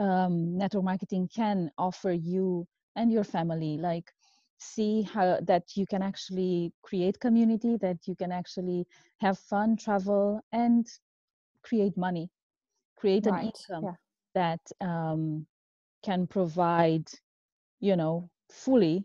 um, 0.00 0.58
network 0.58 0.82
marketing 0.82 1.28
can 1.32 1.70
offer 1.78 2.10
you 2.10 2.66
and 2.96 3.12
your 3.12 3.22
family 3.22 3.78
like 3.78 4.10
see 4.58 5.02
how 5.02 5.38
that 5.42 5.64
you 5.76 5.86
can 5.86 6.02
actually 6.02 6.72
create 6.82 7.18
community 7.20 7.76
that 7.76 7.98
you 8.06 8.14
can 8.16 8.32
actually 8.32 8.86
have 9.20 9.38
fun 9.38 9.76
travel 9.76 10.40
and 10.52 10.86
create 11.62 11.96
money 11.96 12.30
create 12.98 13.26
right. 13.26 13.40
an 13.40 13.46
income 13.46 13.84
yeah. 13.84 13.92
that 14.34 14.86
um, 14.86 15.46
can 16.04 16.26
provide 16.26 17.06
you 17.80 17.96
know 17.96 18.28
fully 18.50 19.04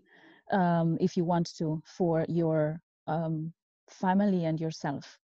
um, 0.52 0.98
if 1.00 1.16
you 1.16 1.24
want 1.24 1.50
to 1.58 1.82
for 1.86 2.26
your 2.28 2.82
um, 3.08 3.52
family 3.90 4.46
and 4.46 4.60
yourself. 4.60 5.20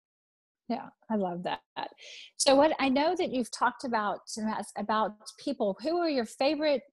Yeah 0.68 0.90
i 1.10 1.16
love 1.16 1.44
that. 1.44 1.90
So 2.38 2.56
what 2.56 2.74
i 2.80 2.90
know 2.90 3.16
that 3.16 3.32
you've 3.32 3.52
talked 3.52 3.84
about 3.84 4.20
about 4.78 5.12
people. 5.44 5.78
Who 5.82 5.98
are 5.98 6.10
your 6.10 6.26
favorite 6.26 6.84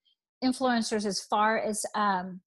influencers 0.43 1.05
as 1.07 1.21
far 1.21 1.59
as 1.59 1.85
um, 1.95 2.41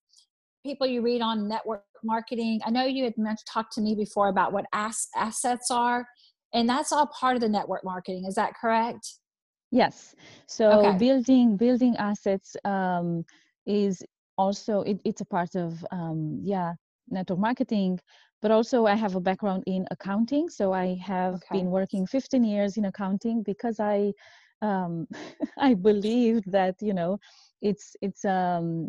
people 0.68 0.86
you 0.86 1.00
read 1.02 1.22
on 1.22 1.48
network 1.48 1.82
marketing 2.04 2.60
i 2.66 2.70
know 2.70 2.84
you 2.84 3.04
had 3.04 3.16
mentioned, 3.16 3.46
talked 3.52 3.72
to 3.72 3.80
me 3.80 3.94
before 3.94 4.28
about 4.28 4.52
what 4.52 4.64
ass, 4.72 5.08
assets 5.16 5.70
are 5.70 6.06
and 6.54 6.68
that's 6.68 6.92
all 6.92 7.06
part 7.20 7.34
of 7.36 7.40
the 7.40 7.48
network 7.48 7.82
marketing 7.84 8.24
is 8.26 8.34
that 8.34 8.52
correct 8.60 9.18
Yes. 9.70 10.14
So 10.46 10.70
okay. 10.70 10.98
building 10.98 11.56
building 11.56 11.96
assets 11.98 12.56
um, 12.64 13.24
is 13.66 14.02
also 14.36 14.80
it, 14.82 15.00
it's 15.04 15.20
a 15.20 15.26
part 15.26 15.54
of 15.56 15.84
um, 15.90 16.40
yeah 16.42 16.74
network 17.10 17.38
marketing, 17.38 18.00
but 18.40 18.50
also 18.50 18.86
I 18.86 18.94
have 18.94 19.14
a 19.14 19.20
background 19.20 19.64
in 19.66 19.86
accounting. 19.90 20.48
So 20.48 20.72
I 20.72 20.98
have 21.04 21.34
okay. 21.34 21.58
been 21.58 21.70
working 21.70 22.06
15 22.06 22.44
years 22.44 22.76
in 22.76 22.86
accounting 22.86 23.42
because 23.42 23.78
I 23.80 24.12
um, 24.62 25.06
I 25.58 25.74
believe 25.74 26.42
that 26.46 26.76
you 26.80 26.94
know 26.94 27.18
it's 27.60 27.94
it's 28.00 28.24
um 28.24 28.88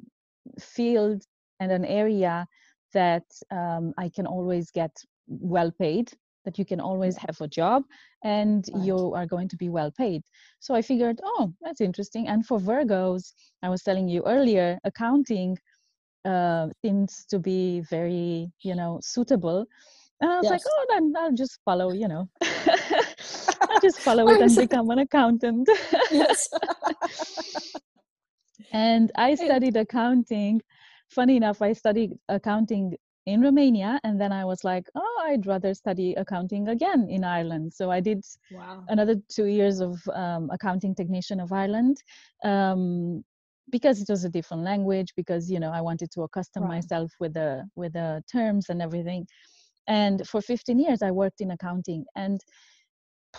field 0.59 1.24
and 1.59 1.71
an 1.71 1.85
area 1.85 2.47
that 2.93 3.25
um, 3.51 3.93
I 3.97 4.09
can 4.09 4.25
always 4.25 4.71
get 4.71 4.91
well 5.27 5.71
paid 5.71 6.11
that 6.45 6.57
you 6.57 6.65
can 6.65 6.79
always 6.79 7.17
have 7.17 7.39
a 7.41 7.47
job 7.47 7.83
and 8.23 8.65
right. 8.73 8.85
you 8.85 9.13
are 9.13 9.25
going 9.25 9.47
to 9.47 9.57
be 9.57 9.69
well 9.69 9.91
paid. 9.91 10.21
So 10.59 10.73
I 10.73 10.81
figured, 10.81 11.19
oh, 11.23 11.53
that's 11.61 11.81
interesting. 11.81 12.27
And 12.27 12.45
for 12.45 12.59
Virgos, 12.59 13.33
I 13.61 13.69
was 13.69 13.83
telling 13.83 14.07
you 14.07 14.23
earlier, 14.25 14.79
accounting 14.83 15.57
uh, 16.25 16.67
seems 16.83 17.25
to 17.29 17.39
be 17.39 17.81
very, 17.81 18.51
you 18.61 18.75
know, 18.75 18.99
suitable. 19.01 19.65
And 20.21 20.31
I 20.31 20.37
was 20.37 20.45
yes. 20.45 20.51
like, 20.51 20.61
oh, 20.67 20.85
then 20.89 21.13
I'll 21.17 21.33
just 21.33 21.59
follow, 21.63 21.91
you 21.91 22.07
know, 22.07 22.27
I'll 22.41 23.81
just 23.81 23.99
follow 23.99 24.27
it 24.33 24.41
and 24.41 24.55
become 24.55 24.89
an 24.89 24.99
accountant. 24.99 25.69
yes. 26.11 26.49
and 28.71 29.11
I 29.15 29.35
studied 29.35 29.77
accounting. 29.77 30.61
Funny 31.09 31.37
enough, 31.37 31.61
I 31.61 31.73
studied 31.73 32.17
accounting 32.29 32.95
in 33.25 33.41
Romania. 33.41 33.99
And 34.03 34.19
then 34.19 34.31
I 34.31 34.45
was 34.45 34.63
like, 34.63 34.89
oh, 34.95 35.23
I'd 35.27 35.45
rather 35.45 35.73
study 35.73 36.13
accounting 36.15 36.67
again 36.69 37.07
in 37.09 37.23
Ireland. 37.23 37.73
So 37.73 37.91
I 37.91 37.99
did 37.99 38.23
wow. 38.51 38.83
another 38.87 39.15
two 39.29 39.45
years 39.45 39.79
of 39.79 39.99
um, 40.13 40.49
accounting 40.51 40.95
technician 40.95 41.39
of 41.39 41.51
Ireland. 41.51 41.97
Um, 42.43 43.23
because 43.71 44.01
it 44.01 44.09
was 44.09 44.23
a 44.23 44.29
different 44.29 44.63
language 44.63 45.13
because 45.15 45.49
you 45.51 45.59
know 45.59 45.71
i 45.71 45.79
wanted 45.79 46.09
to 46.09 46.23
accustom 46.23 46.63
right. 46.63 46.77
myself 46.77 47.11
with 47.19 47.35
the 47.35 47.63
with 47.75 47.93
the 47.93 48.23
terms 48.31 48.65
and 48.69 48.81
everything 48.81 49.27
and 49.87 50.27
for 50.27 50.41
15 50.41 50.79
years 50.79 51.03
i 51.03 51.11
worked 51.11 51.39
in 51.39 51.51
accounting 51.51 52.03
and 52.15 52.41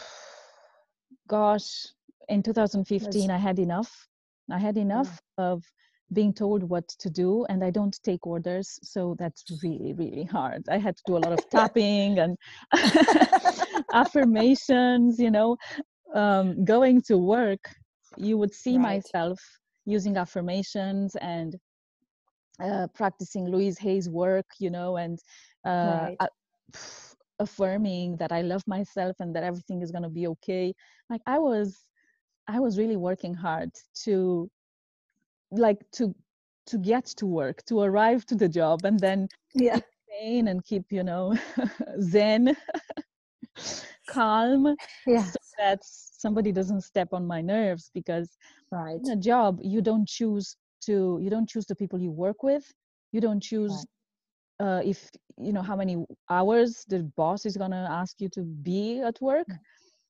gosh 1.29 1.87
in 2.29 2.45
2015 2.45 3.29
i 3.29 3.37
had 3.37 3.59
enough 3.59 4.07
i 4.53 4.59
had 4.59 4.77
enough 4.77 5.21
yeah. 5.37 5.47
of 5.47 5.65
being 6.13 6.33
told 6.33 6.63
what 6.65 6.87
to 6.89 7.09
do 7.09 7.45
and 7.49 7.63
i 7.63 7.71
don't 7.71 7.99
take 8.03 8.27
orders 8.27 8.79
so 8.83 9.15
that's 9.19 9.45
really 9.63 9.93
really 9.95 10.25
hard 10.25 10.63
i 10.69 10.79
had 10.79 10.97
to 10.97 11.03
do 11.07 11.17
a 11.17 11.19
lot 11.19 11.33
of 11.33 11.51
tapping 11.51 12.19
and 12.19 12.37
affirmations 13.93 15.19
you 15.19 15.31
know 15.31 15.57
um, 16.15 16.65
going 16.65 17.01
to 17.01 17.17
work 17.17 17.61
you 18.17 18.37
would 18.37 18.53
see 18.53 18.77
right. 18.77 18.97
myself 18.97 19.39
using 19.87 20.17
affirmations 20.17 21.15
and 21.21 21.57
uh, 22.63 22.87
practicing 22.95 23.49
louise 23.49 23.79
hay's 23.79 24.09
work 24.09 24.47
you 24.59 24.71
know 24.71 24.97
and 24.97 25.19
uh, 25.65 26.09
right. 26.19 26.31
affirming 27.39 28.17
that 28.17 28.33
i 28.33 28.43
love 28.43 28.63
myself 28.67 29.17
and 29.21 29.35
that 29.35 29.45
everything 29.45 29.81
is 29.81 29.93
going 29.93 30.03
to 30.03 30.09
be 30.09 30.27
okay 30.27 30.75
like 31.09 31.21
i 31.27 31.39
was 31.39 31.87
i 32.49 32.59
was 32.59 32.77
really 32.79 32.97
working 32.97 33.33
hard 33.33 33.71
to 33.95 34.51
like 35.53 35.79
to 35.93 36.15
to 36.67 36.79
get 36.79 37.07
to 37.07 37.27
work 37.27 37.65
to 37.67 37.81
arrive 37.81 38.25
to 38.27 38.35
the 38.37 38.49
job 38.49 38.85
and 38.85 39.01
then 39.01 39.29
yeah. 39.55 39.81
pain 40.21 40.49
and 40.49 40.65
keep 40.65 40.85
you 40.91 41.03
know 41.03 41.35
zen 42.03 42.57
calm 44.09 44.75
yeah. 45.07 45.25
so 45.25 45.39
that 45.59 45.79
somebody 45.83 46.53
doesn't 46.53 46.83
step 46.83 47.09
on 47.13 47.27
my 47.27 47.41
nerves 47.41 47.91
because 47.95 48.37
right. 48.73 49.01
in 49.05 49.11
a 49.13 49.17
job 49.17 49.59
you 49.63 49.81
don't 49.81 50.09
choose 50.09 50.57
to 50.87 51.19
you 51.23 51.31
don't 51.31 51.49
choose 51.49 51.67
the 51.67 51.75
people 51.77 52.01
you 52.01 52.11
work 52.11 52.43
with. 52.43 52.65
You 53.13 53.21
don't 53.21 53.43
choose 53.43 53.87
right. 54.61 54.79
uh, 54.79 54.83
if 54.85 55.11
you 55.39 55.53
know 55.53 55.63
how 55.63 55.77
many 55.77 55.97
hours 56.29 56.85
the 56.89 57.03
boss 57.17 57.47
is 57.47 57.57
going 57.57 57.73
to 57.73 57.87
ask 57.91 58.21
you 58.21 58.29
to 58.31 58.43
be 58.43 59.01
at 59.01 59.21
work. 59.21 59.49
Mm. 59.49 59.59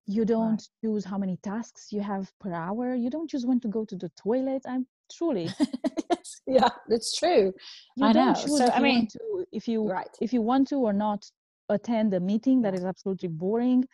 you 0.06 0.24
don't 0.24 0.62
Right. 0.62 0.68
choose 0.82 1.04
how 1.04 1.18
many 1.18 1.36
tasks 1.42 1.92
you 1.92 2.00
have 2.00 2.32
per 2.40 2.52
hour. 2.52 2.94
You 2.94 3.10
don't 3.10 3.30
choose 3.30 3.46
when 3.46 3.60
to 3.60 3.68
go 3.68 3.84
to 3.84 3.96
the 3.96 4.10
toilet. 4.24 4.62
I'm 4.66 4.86
truly 5.10 5.48
yeah 6.46 6.68
it's 6.88 7.16
true. 7.16 7.52
You 7.96 8.06
I 8.06 8.12
don't 8.12 8.26
know. 8.26 8.56
So, 8.56 8.70
I 8.70 8.80
mean- 8.80 9.06
to 9.08 9.44
if 9.52 9.68
you 9.68 9.88
right. 9.88 10.14
if 10.20 10.32
you 10.32 10.42
want 10.42 10.68
to 10.68 10.76
or 10.76 10.92
not 10.92 11.24
attend 11.68 12.14
a 12.14 12.20
meeting 12.20 12.62
that 12.62 12.74
is 12.74 12.84
absolutely 12.84 13.28
boring. 13.28 13.84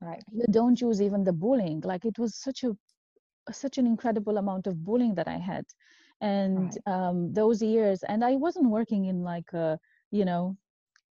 Right. 0.00 0.22
You 0.32 0.46
don't 0.50 0.76
choose 0.76 1.00
even 1.00 1.22
the 1.22 1.32
bullying. 1.32 1.80
Like 1.84 2.04
it 2.04 2.18
was 2.18 2.36
such 2.36 2.64
a 2.64 2.72
such 3.52 3.78
an 3.78 3.86
incredible 3.86 4.38
amount 4.38 4.66
of 4.66 4.84
bullying 4.84 5.14
that 5.14 5.28
i 5.28 5.38
had. 5.38 5.64
And 6.20 6.76
um, 6.86 7.32
those 7.32 7.60
years 7.62 8.02
and 8.04 8.24
i 8.24 8.34
wasn't 8.34 8.68
working 8.70 9.06
in 9.06 9.22
like 9.22 9.52
a 9.52 9.78
you 10.10 10.24
know 10.24 10.56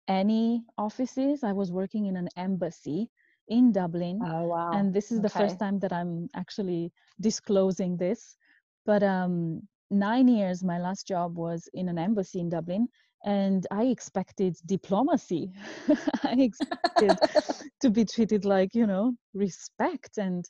any 0.08 0.64
offices. 0.76 1.44
I 1.44 1.52
was 1.52 1.70
working 1.70 2.06
in 2.06 2.16
an 2.16 2.28
embassy 2.36 3.08
in 3.46 3.70
dublin. 3.70 4.18
Oh 4.24 4.44
wow. 4.44 4.72
And 4.72 4.92
this 4.92 5.12
is 5.12 5.20
the 5.20 5.28
first 5.28 5.58
time 5.58 5.78
that 5.80 5.92
i'm 5.92 6.28
actually 6.34 6.92
disclosing 7.20 7.96
this 7.96 8.36
but 8.84 9.02
um 9.02 9.62
nine 9.90 10.28
years 10.28 10.62
my 10.64 10.78
last 10.78 11.06
job 11.06 11.37
was 11.37 11.68
in 11.75 11.88
an 11.88 11.99
embassy 11.99 12.40
in 12.40 12.49
dublin 12.49 12.88
and 13.25 13.66
i 13.70 13.84
expected 13.84 14.56
diplomacy 14.66 15.50
i 16.25 16.32
expected 16.38 17.20
to 17.80 17.90
be 17.90 18.04
treated 18.04 18.44
like 18.44 18.75
you 18.75 18.87
know 18.87 19.12
respect 19.34 20.18
and 20.18 20.46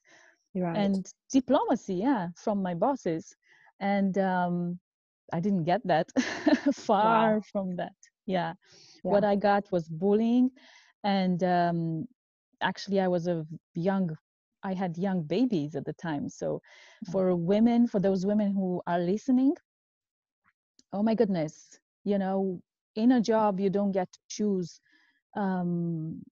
right 0.54 0.74
and 0.74 1.12
diplomacy 1.30 1.94
yeah 1.96 2.28
from 2.36 2.62
my 2.62 2.74
bosses 2.74 3.34
and 3.80 4.18
um 4.18 4.78
i 5.32 5.40
didn't 5.40 5.64
get 5.64 5.80
that 5.86 6.08
far 6.74 7.40
Wow. 7.40 7.42
from 7.42 7.76
that 7.76 7.94
yeah. 8.26 8.54
Yeah. 9.02 9.08
what 9.08 9.24
i 9.24 9.34
got 9.36 9.64
was 9.72 9.88
bullying 9.88 10.50
and 11.04 11.42
um 11.42 12.06
actually 12.60 13.00
i 13.00 13.08
was 13.08 13.26
a 13.26 13.44
young 13.74 14.10
i 14.62 14.74
had 14.74 14.96
young 14.98 15.22
babies 15.22 15.74
at 15.74 15.84
the 15.84 15.92
time 15.94 16.28
so 16.28 16.60
Mm. 17.08 17.12
for 17.12 17.34
women 17.36 17.86
for 17.86 18.00
those 18.00 18.26
women 18.26 18.52
who 18.52 18.82
are 18.86 18.98
listening 18.98 19.54
oh 20.92 21.02
my 21.02 21.14
goodness 21.14 21.78
you 22.04 22.18
know 22.18 22.60
in 22.94 23.12
a 23.12 23.20
job 23.20 23.60
you 23.60 23.70
don't 23.70 23.92
get 23.92 24.12
to 24.12 24.20
choose 24.28 24.80
um 25.36 26.22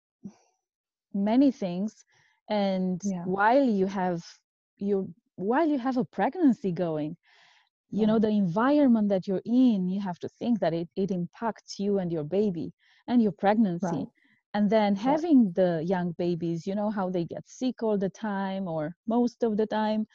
many 1.13 1.51
things 1.51 2.05
and 2.49 3.01
Yeah. 3.03 3.23
while 3.23 3.63
you 3.63 3.87
have 3.87 4.23
you 4.77 5.13
while 5.35 5.67
you 5.67 5.77
have 5.79 5.97
a 5.97 6.05
pregnancy 6.05 6.71
going 6.71 7.15
you 7.91 8.05
Yeah. 8.05 8.07
know 8.07 8.19
the 8.19 8.29
environment 8.29 9.09
that 9.09 9.27
you're 9.27 9.41
in 9.45 9.89
you 9.89 10.01
have 10.01 10.19
to 10.19 10.27
think 10.29 10.59
that 10.59 10.73
it, 10.73 10.89
it 10.95 11.11
impacts 11.11 11.79
you 11.79 11.97
and 11.99 12.11
your 12.11 12.23
baby 12.23 12.73
and 13.07 13.21
your 13.21 13.31
pregnancy 13.31 14.07
Right. 14.07 14.18
And 14.53 14.69
then 14.69 14.95
having 14.95 15.51
the 15.53 15.83
young 15.85 16.11
babies 16.17 16.65
you 16.67 16.75
know 16.75 16.89
how 16.89 17.09
they 17.09 17.25
get 17.25 17.47
sick 17.47 17.83
all 17.83 17.97
the 17.97 18.09
time 18.09 18.67
or 18.67 18.95
most 19.07 19.43
of 19.43 19.57
the 19.57 19.65
time 19.65 20.07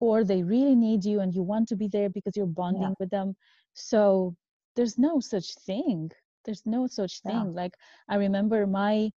or 0.00 0.24
they 0.24 0.42
really 0.42 0.74
need 0.76 1.04
you 1.04 1.20
and 1.20 1.34
you 1.34 1.42
want 1.42 1.68
to 1.68 1.76
be 1.76 1.88
there 1.88 2.08
because 2.10 2.36
you're 2.36 2.46
bonding 2.46 2.94
with 2.98 3.10
them. 3.10 3.34
So 3.74 4.36
there's 4.76 4.98
no 4.98 5.20
such 5.20 5.54
thing. 5.54 6.10
There's 6.44 6.66
no 6.66 6.86
such 6.86 7.20
Yeah. 7.24 7.46
thing. 7.46 7.52
Like 7.54 7.74
i 8.08 8.16
remember 8.16 8.66
my 8.66 9.10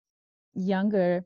younger 0.53 1.25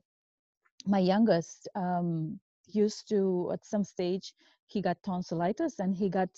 my 0.86 0.98
youngest 0.98 1.68
um, 1.74 2.40
used 2.72 3.08
to 3.08 3.50
at 3.52 3.64
some 3.64 3.84
stage 3.84 4.32
he 4.66 4.80
got 4.82 5.02
tonsillitis 5.02 5.78
and 5.78 5.94
he 5.96 6.08
got 6.08 6.30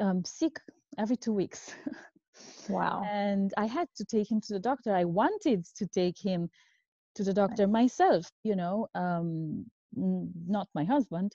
um, 0.00 0.24
sick 0.24 0.60
every 0.98 1.16
two 1.16 1.32
weeks 1.32 1.74
Wow. 2.68 3.02
and 3.10 3.52
i 3.56 3.66
had 3.66 3.88
to 3.96 4.04
take 4.04 4.30
him 4.30 4.40
to 4.40 4.52
the 4.52 4.60
doctor 4.60 4.94
i 4.94 5.04
wanted 5.04 5.64
to 5.76 5.86
take 5.86 6.18
him 6.18 6.48
to 7.14 7.22
the 7.24 7.32
doctor 7.34 7.66
myself 7.66 8.30
you 8.44 8.54
know 8.54 8.86
um, 8.94 9.64
n- 9.96 10.32
not 10.46 10.68
my 10.74 10.84
husband 10.84 11.34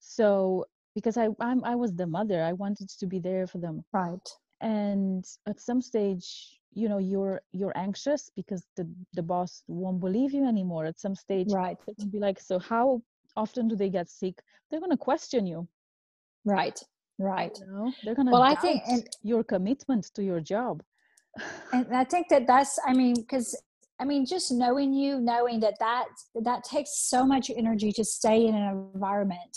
so 0.00 0.64
because 0.94 1.16
I, 1.16 1.28
I'm, 1.40 1.64
I 1.64 1.74
was 1.74 1.92
the 1.94 2.06
mother 2.06 2.42
i 2.42 2.52
wanted 2.52 2.88
to 2.90 3.06
be 3.06 3.18
there 3.18 3.46
for 3.46 3.58
them 3.58 3.84
Right. 3.92 4.28
and 4.60 5.24
at 5.46 5.60
some 5.60 5.80
stage 5.80 6.60
you 6.72 6.88
know 6.88 6.98
you're 6.98 7.40
you're 7.52 7.76
anxious 7.76 8.30
because 8.36 8.64
the 8.76 8.88
the 9.14 9.22
boss 9.22 9.62
won't 9.68 10.00
believe 10.00 10.32
you 10.32 10.46
anymore 10.46 10.84
at 10.86 11.00
some 11.00 11.14
stage 11.14 11.50
Right. 11.52 11.78
they're 11.86 12.06
be 12.10 12.18
like 12.18 12.40
so 12.40 12.58
how 12.58 13.02
often 13.36 13.68
do 13.68 13.76
they 13.76 13.88
get 13.90 14.08
sick 14.08 14.40
they're 14.70 14.80
going 14.80 14.90
to 14.90 14.96
question 14.96 15.46
you 15.46 15.66
Right. 16.44 16.78
Right. 17.18 17.56
you 17.58 17.66
know 17.72 17.92
they're 18.02 18.14
to 18.14 18.24
Well, 18.24 18.42
I 18.42 18.54
think- 18.54 18.82
and- 18.88 19.08
your 19.22 19.44
commitment 19.44 20.04
to 20.14 20.22
your 20.22 20.40
job. 20.40 20.82
And 21.72 21.94
I 21.94 22.04
think 22.04 22.28
that 22.28 22.46
that's 22.46 22.78
I 22.86 22.92
mean 22.92 23.14
because 23.14 23.56
I 24.00 24.04
mean 24.04 24.24
just 24.26 24.52
knowing 24.52 24.92
you 24.92 25.20
knowing 25.20 25.60
that 25.60 25.74
that 25.80 26.06
that 26.42 26.64
takes 26.64 26.92
so 27.08 27.24
much 27.26 27.50
energy 27.50 27.92
to 27.92 28.04
stay 28.04 28.46
in 28.46 28.54
an 28.54 28.90
environment 28.94 29.56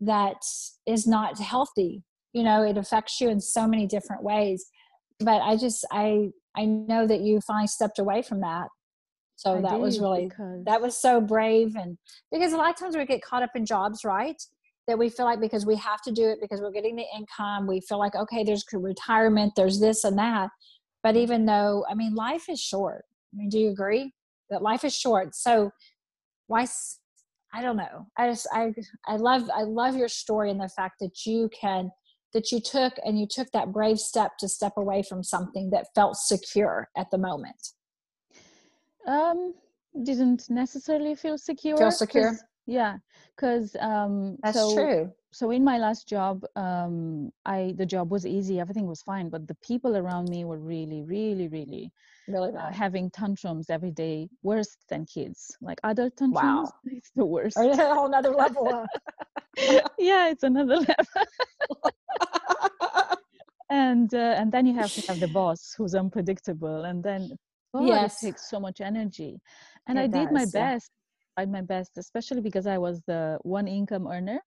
that 0.00 0.42
is 0.86 1.06
not 1.06 1.38
healthy 1.38 2.02
you 2.36 2.42
know 2.42 2.62
it 2.62 2.76
affects 2.76 3.18
you 3.20 3.30
in 3.30 3.40
so 3.40 3.66
many 3.66 3.86
different 3.86 4.22
ways. 4.22 4.66
But 5.20 5.40
I 5.40 5.56
just 5.56 5.86
I 5.90 6.30
I 6.54 6.66
know 6.66 7.06
that 7.06 7.20
you 7.20 7.40
finally 7.40 7.66
stepped 7.66 7.98
away 7.98 8.20
from 8.22 8.40
that. 8.40 8.68
So 9.36 9.56
I 9.56 9.60
that 9.62 9.80
was 9.80 10.00
really 10.00 10.30
that 10.64 10.80
was 10.82 10.96
so 10.98 11.20
brave 11.20 11.76
and 11.76 11.96
because 12.30 12.52
a 12.52 12.56
lot 12.58 12.70
of 12.70 12.76
times 12.76 12.96
we 12.96 13.04
get 13.06 13.22
caught 13.22 13.42
up 13.42 13.54
in 13.54 13.64
jobs 13.64 14.04
right 14.04 14.40
that 14.86 14.98
we 14.98 15.08
feel 15.08 15.26
like 15.26 15.40
because 15.40 15.66
we 15.66 15.76
have 15.76 16.02
to 16.02 16.12
do 16.12 16.28
it 16.28 16.38
because 16.40 16.60
we're 16.60 16.70
getting 16.70 16.96
the 16.96 17.04
income 17.14 17.66
we 17.66 17.80
feel 17.80 17.98
like 17.98 18.14
okay 18.14 18.44
there's 18.44 18.64
retirement 18.72 19.52
there's 19.56 19.80
this 19.80 20.04
and 20.04 20.18
that. 20.18 20.50
But 21.02 21.16
even 21.16 21.46
though 21.46 21.84
i 21.90 21.94
mean 21.94 22.14
life 22.14 22.48
is 22.48 22.60
short. 22.60 23.04
I 23.32 23.36
mean 23.38 23.48
do 23.48 23.58
you 23.58 23.70
agree 23.70 24.12
that 24.50 24.62
life 24.62 24.84
is 24.84 24.94
short? 24.94 25.34
So 25.34 25.70
why 26.46 26.66
I 27.52 27.62
don't 27.62 27.76
know. 27.76 28.06
I 28.16 28.28
just 28.28 28.46
i 28.52 28.72
i 29.06 29.16
love 29.16 29.48
i 29.54 29.62
love 29.62 29.96
your 29.96 30.08
story 30.08 30.50
and 30.50 30.60
the 30.60 30.68
fact 30.68 30.96
that 31.00 31.24
you 31.24 31.50
can 31.58 31.90
that 32.34 32.52
you 32.52 32.60
took 32.60 32.92
and 33.04 33.18
you 33.18 33.26
took 33.28 33.50
that 33.52 33.72
brave 33.72 33.98
step 33.98 34.32
to 34.38 34.48
step 34.48 34.74
away 34.76 35.02
from 35.02 35.22
something 35.22 35.70
that 35.70 35.86
felt 35.94 36.16
secure 36.16 36.88
at 36.96 37.10
the 37.10 37.18
moment. 37.18 37.68
Um 39.06 39.54
didn't 40.02 40.50
necessarily 40.50 41.14
feel 41.14 41.38
secure 41.38 41.78
feel 41.78 41.90
secure 41.90 42.36
yeah 42.66 42.96
because 43.36 43.76
um 43.80 44.36
that's 44.42 44.58
so 44.58 44.74
true 44.74 45.10
so 45.32 45.50
in 45.50 45.62
my 45.64 45.78
last 45.78 46.08
job 46.08 46.44
um 46.56 47.30
i 47.44 47.72
the 47.76 47.86
job 47.86 48.10
was 48.10 48.26
easy 48.26 48.58
everything 48.60 48.86
was 48.86 49.02
fine 49.02 49.28
but 49.28 49.46
the 49.46 49.54
people 49.56 49.96
around 49.96 50.28
me 50.30 50.44
were 50.44 50.58
really 50.58 51.02
really 51.02 51.48
really 51.48 51.90
really 52.28 52.52
uh, 52.56 52.72
having 52.72 53.10
tantrums 53.10 53.70
every 53.70 53.90
day 53.90 54.28
worse 54.42 54.76
than 54.88 55.04
kids 55.06 55.56
like 55.60 55.78
adult 55.84 56.16
tantrums 56.16 56.70
Wow. 56.70 56.72
it's 56.86 57.10
the 57.14 57.24
worst 57.24 57.56
or 57.56 57.70
a 57.70 57.76
whole 57.94 58.08
nother 58.08 58.30
level 58.30 58.84
yeah 59.98 60.28
it's 60.28 60.42
another 60.42 60.76
level 60.92 61.26
and 63.70 64.14
uh, 64.14 64.34
and 64.38 64.52
then 64.52 64.66
you 64.66 64.74
have 64.74 64.92
to 64.92 65.02
have 65.08 65.20
the 65.20 65.28
boss 65.28 65.74
who's 65.76 65.94
unpredictable 65.94 66.84
and 66.84 67.02
then 67.02 67.30
God, 67.74 67.88
Yes. 67.88 68.22
it 68.22 68.26
takes 68.26 68.48
so 68.48 68.58
much 68.60 68.80
energy 68.80 69.38
and 69.86 69.98
It 69.98 70.02
i 70.02 70.06
did 70.06 70.30
my 70.30 70.44
does, 70.44 70.54
yeah. 70.54 70.72
best 70.72 70.90
tried 71.36 71.52
my 71.52 71.62
best 71.62 71.98
especially 71.98 72.40
because 72.42 72.66
i 72.66 72.78
was 72.78 73.02
the 73.06 73.38
one 73.42 73.68
income 73.68 74.06
earner 74.08 74.40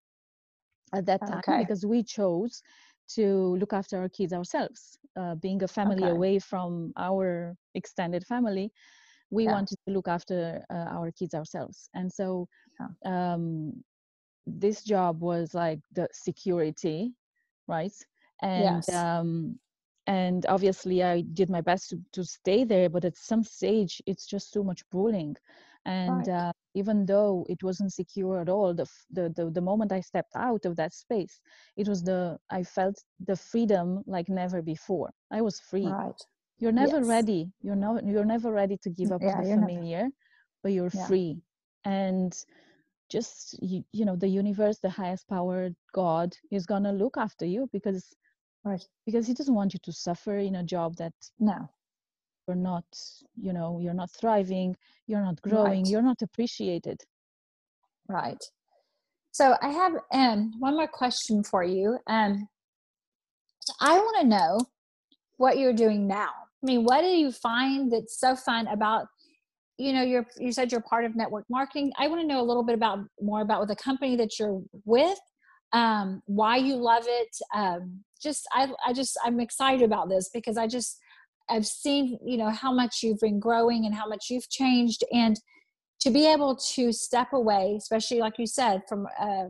at 0.92 1.06
that 1.06 1.26
time 1.26 1.56
Okay. 1.56 1.70
because 1.70 1.86
we 1.86 2.02
chose 2.02 2.62
to 3.08 3.56
look 3.56 3.72
after 3.72 3.98
our 3.98 4.08
kids 4.08 4.32
ourselves 4.32 4.98
uh, 5.16 5.34
being 5.36 5.62
a 5.62 5.68
family 5.68 6.08
Okay. 6.08 6.08
away 6.08 6.38
from 6.38 6.92
our 6.96 7.56
extended 7.74 8.24
family 8.26 8.72
we 9.30 9.46
Yeah. 9.46 9.48
wanted 9.48 9.76
to 9.86 9.92
look 9.92 10.08
after 10.08 10.64
uh, 10.70 10.88
our 10.96 11.10
kids 11.12 11.34
ourselves 11.34 11.88
and 11.94 12.12
so 12.12 12.48
um, 13.04 13.72
this 14.46 14.82
job 14.84 15.20
was 15.20 15.54
like 15.54 15.80
the 15.92 16.08
security 16.12 17.14
right 17.68 17.94
and 18.42 18.88
Yes. 18.88 19.04
um, 19.04 19.58
and 20.06 20.46
obviously 20.46 21.02
i 21.02 21.20
did 21.20 21.50
my 21.50 21.60
best 21.60 21.90
to, 21.90 21.98
to 22.12 22.24
stay 22.24 22.64
there 22.64 22.88
but 22.88 23.04
at 23.04 23.16
some 23.16 23.42
stage 23.42 24.02
it's 24.06 24.26
just 24.26 24.52
too 24.52 24.64
much 24.64 24.88
bullying 24.90 25.36
and 25.84 26.28
Right. 26.28 26.28
uh, 26.28 26.52
even 26.74 27.06
though 27.06 27.44
it 27.48 27.62
wasn't 27.62 27.92
secure 27.92 28.40
at 28.40 28.48
all 28.48 28.74
the, 28.74 28.82
f- 28.82 29.06
the 29.10 29.28
the 29.36 29.50
the 29.50 29.60
moment 29.60 29.92
i 29.92 30.00
stepped 30.00 30.34
out 30.36 30.64
of 30.64 30.76
that 30.76 30.92
space 30.92 31.40
it 31.76 31.88
was 31.88 32.02
the 32.02 32.38
i 32.50 32.62
felt 32.62 32.96
the 33.26 33.36
freedom 33.36 34.02
like 34.06 34.28
never 34.28 34.62
before. 34.62 35.10
I 35.30 35.40
was 35.42 35.60
free. 35.60 35.96
Right. 35.96 36.20
You're 36.58 36.72
never 36.72 36.98
Yes. 36.98 37.04
ready. 37.04 37.52
You're 37.62 37.76
not 37.86 38.04
you're 38.06 38.24
never 38.24 38.52
ready 38.52 38.76
to 38.82 38.90
give 38.90 39.10
up 39.12 39.22
Yeah, 39.22 39.40
the 39.40 39.44
you're 39.44 39.56
never- 39.56 39.66
familiar 39.66 40.08
but 40.62 40.72
you're 40.72 40.90
Yeah. 40.92 41.06
free. 41.06 41.38
And 41.84 42.32
just 43.10 43.56
you, 43.62 43.84
you 43.92 44.04
know 44.04 44.16
the 44.16 44.28
universe 44.28 44.78
the 44.78 44.90
highest 44.90 45.28
power 45.28 45.70
god 45.92 46.36
is 46.50 46.66
going 46.66 46.84
to 46.84 46.92
look 46.92 47.16
after 47.16 47.44
you 47.46 47.68
because 47.72 48.14
right. 48.64 48.84
because 49.06 49.26
he 49.26 49.34
doesn't 49.34 49.54
want 49.54 49.74
you 49.74 49.80
to 49.82 49.92
suffer 49.92 50.36
in 50.38 50.56
a 50.56 50.64
job 50.64 50.96
that 50.96 51.14
no 51.38 51.68
you're 52.50 52.56
not 52.72 52.84
you 53.40 53.52
know 53.52 53.78
you're 53.80 53.94
not 53.94 54.10
thriving 54.10 54.76
you're 55.06 55.22
not 55.22 55.40
growing 55.40 55.84
Right. 55.84 55.88
you're 55.88 56.02
not 56.02 56.20
appreciated. 56.22 56.98
Right. 58.08 58.42
So 59.30 59.54
i 59.62 59.68
have 59.68 59.92
um 60.12 60.52
one 60.58 60.74
more 60.74 60.88
question 60.88 61.44
for 61.44 61.62
you 61.62 61.98
um 62.08 62.48
so 63.60 63.72
i 63.80 63.92
want 63.96 64.16
to 64.20 64.26
know 64.26 64.58
what 65.36 65.58
you're 65.58 65.78
doing 65.84 66.06
now. 66.06 66.32
I 66.62 66.64
mean 66.70 66.82
what 66.84 67.00
do 67.02 67.12
you 67.22 67.30
find 67.30 67.92
that's 67.92 68.18
so 68.18 68.34
fun 68.34 68.66
about 68.66 69.06
you 69.78 69.92
know 69.92 70.02
you're 70.02 70.26
you 70.38 70.52
said 70.52 70.72
you're 70.72 70.88
part 70.92 71.04
of 71.04 71.14
network 71.14 71.44
marketing. 71.48 71.92
I 72.02 72.08
want 72.08 72.20
to 72.20 72.26
know 72.26 72.40
a 72.40 72.48
little 72.50 72.64
bit 72.64 72.74
about 72.74 72.98
more 73.20 73.42
about 73.42 73.68
the 73.68 73.76
company 73.76 74.16
that 74.16 74.38
you're 74.38 74.60
with 74.84 75.20
um 75.72 76.20
why 76.26 76.56
you 76.56 76.74
love 76.74 77.04
it 77.06 77.32
um 77.54 78.00
just 78.20 78.42
i 78.52 78.62
i 78.84 78.92
just 78.92 79.16
i'm 79.24 79.38
excited 79.38 79.82
about 79.90 80.08
this 80.08 80.28
because 80.34 80.56
i 80.56 80.66
just 80.66 80.98
i've 81.50 81.66
seen 81.66 82.18
you 82.24 82.36
know 82.36 82.50
how 82.50 82.72
much 82.72 83.02
you've 83.02 83.20
been 83.20 83.40
growing 83.40 83.84
and 83.86 83.94
how 83.94 84.06
much 84.06 84.26
you've 84.30 84.48
changed 84.48 85.04
and 85.12 85.36
to 86.00 86.10
be 86.10 86.26
able 86.26 86.56
to 86.56 86.92
step 86.92 87.28
away 87.32 87.74
especially 87.76 88.18
like 88.18 88.34
you 88.38 88.46
said 88.46 88.82
from 88.88 89.06
a, 89.20 89.48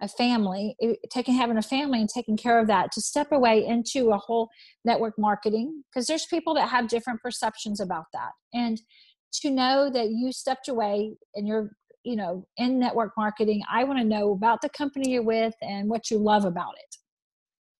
a 0.00 0.08
family 0.08 0.76
taking 1.10 1.34
having 1.34 1.56
a 1.56 1.62
family 1.62 2.00
and 2.00 2.08
taking 2.08 2.36
care 2.36 2.58
of 2.58 2.66
that 2.66 2.90
to 2.92 3.00
step 3.00 3.30
away 3.32 3.64
into 3.64 4.10
a 4.10 4.18
whole 4.18 4.48
network 4.84 5.14
marketing 5.18 5.82
because 5.90 6.06
there's 6.06 6.26
people 6.26 6.54
that 6.54 6.68
have 6.68 6.88
different 6.88 7.20
perceptions 7.20 7.80
about 7.80 8.06
that 8.12 8.32
and 8.52 8.80
to 9.32 9.50
know 9.50 9.90
that 9.90 10.10
you 10.10 10.32
stepped 10.32 10.68
away 10.68 11.12
and 11.34 11.46
you're 11.46 11.70
you 12.04 12.16
know 12.16 12.44
in 12.56 12.78
network 12.78 13.12
marketing 13.16 13.62
i 13.70 13.84
want 13.84 13.98
to 13.98 14.04
know 14.04 14.32
about 14.32 14.60
the 14.60 14.68
company 14.70 15.10
you're 15.10 15.22
with 15.22 15.54
and 15.62 15.88
what 15.88 16.10
you 16.10 16.18
love 16.18 16.44
about 16.44 16.74
it 16.74 16.96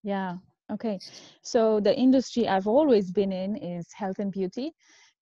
Yeah. 0.02 0.36
Okay. 0.72 1.00
So 1.42 1.80
the 1.80 1.96
industry 1.96 2.48
I've 2.48 2.66
always 2.66 3.10
been 3.12 3.32
in 3.32 3.56
is 3.56 3.92
health 3.92 4.18
and 4.18 4.32
beauty, 4.32 4.72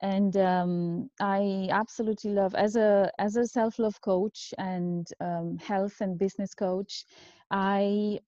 and 0.01 0.37
um, 0.37 1.11
I 1.21 1.69
absolutely 1.71 2.31
love 2.33 2.55
as 2.55 2.77
a 2.77 3.11
as 3.19 3.37
a 3.37 3.47
self 3.47 3.79
love 3.79 4.01
coach 4.01 4.55
and 4.59 5.07
um, 5.21 5.59
health 5.59 6.01
and 6.01 6.19
business 6.19 6.55
coach. 6.55 7.05
I 7.51 8.21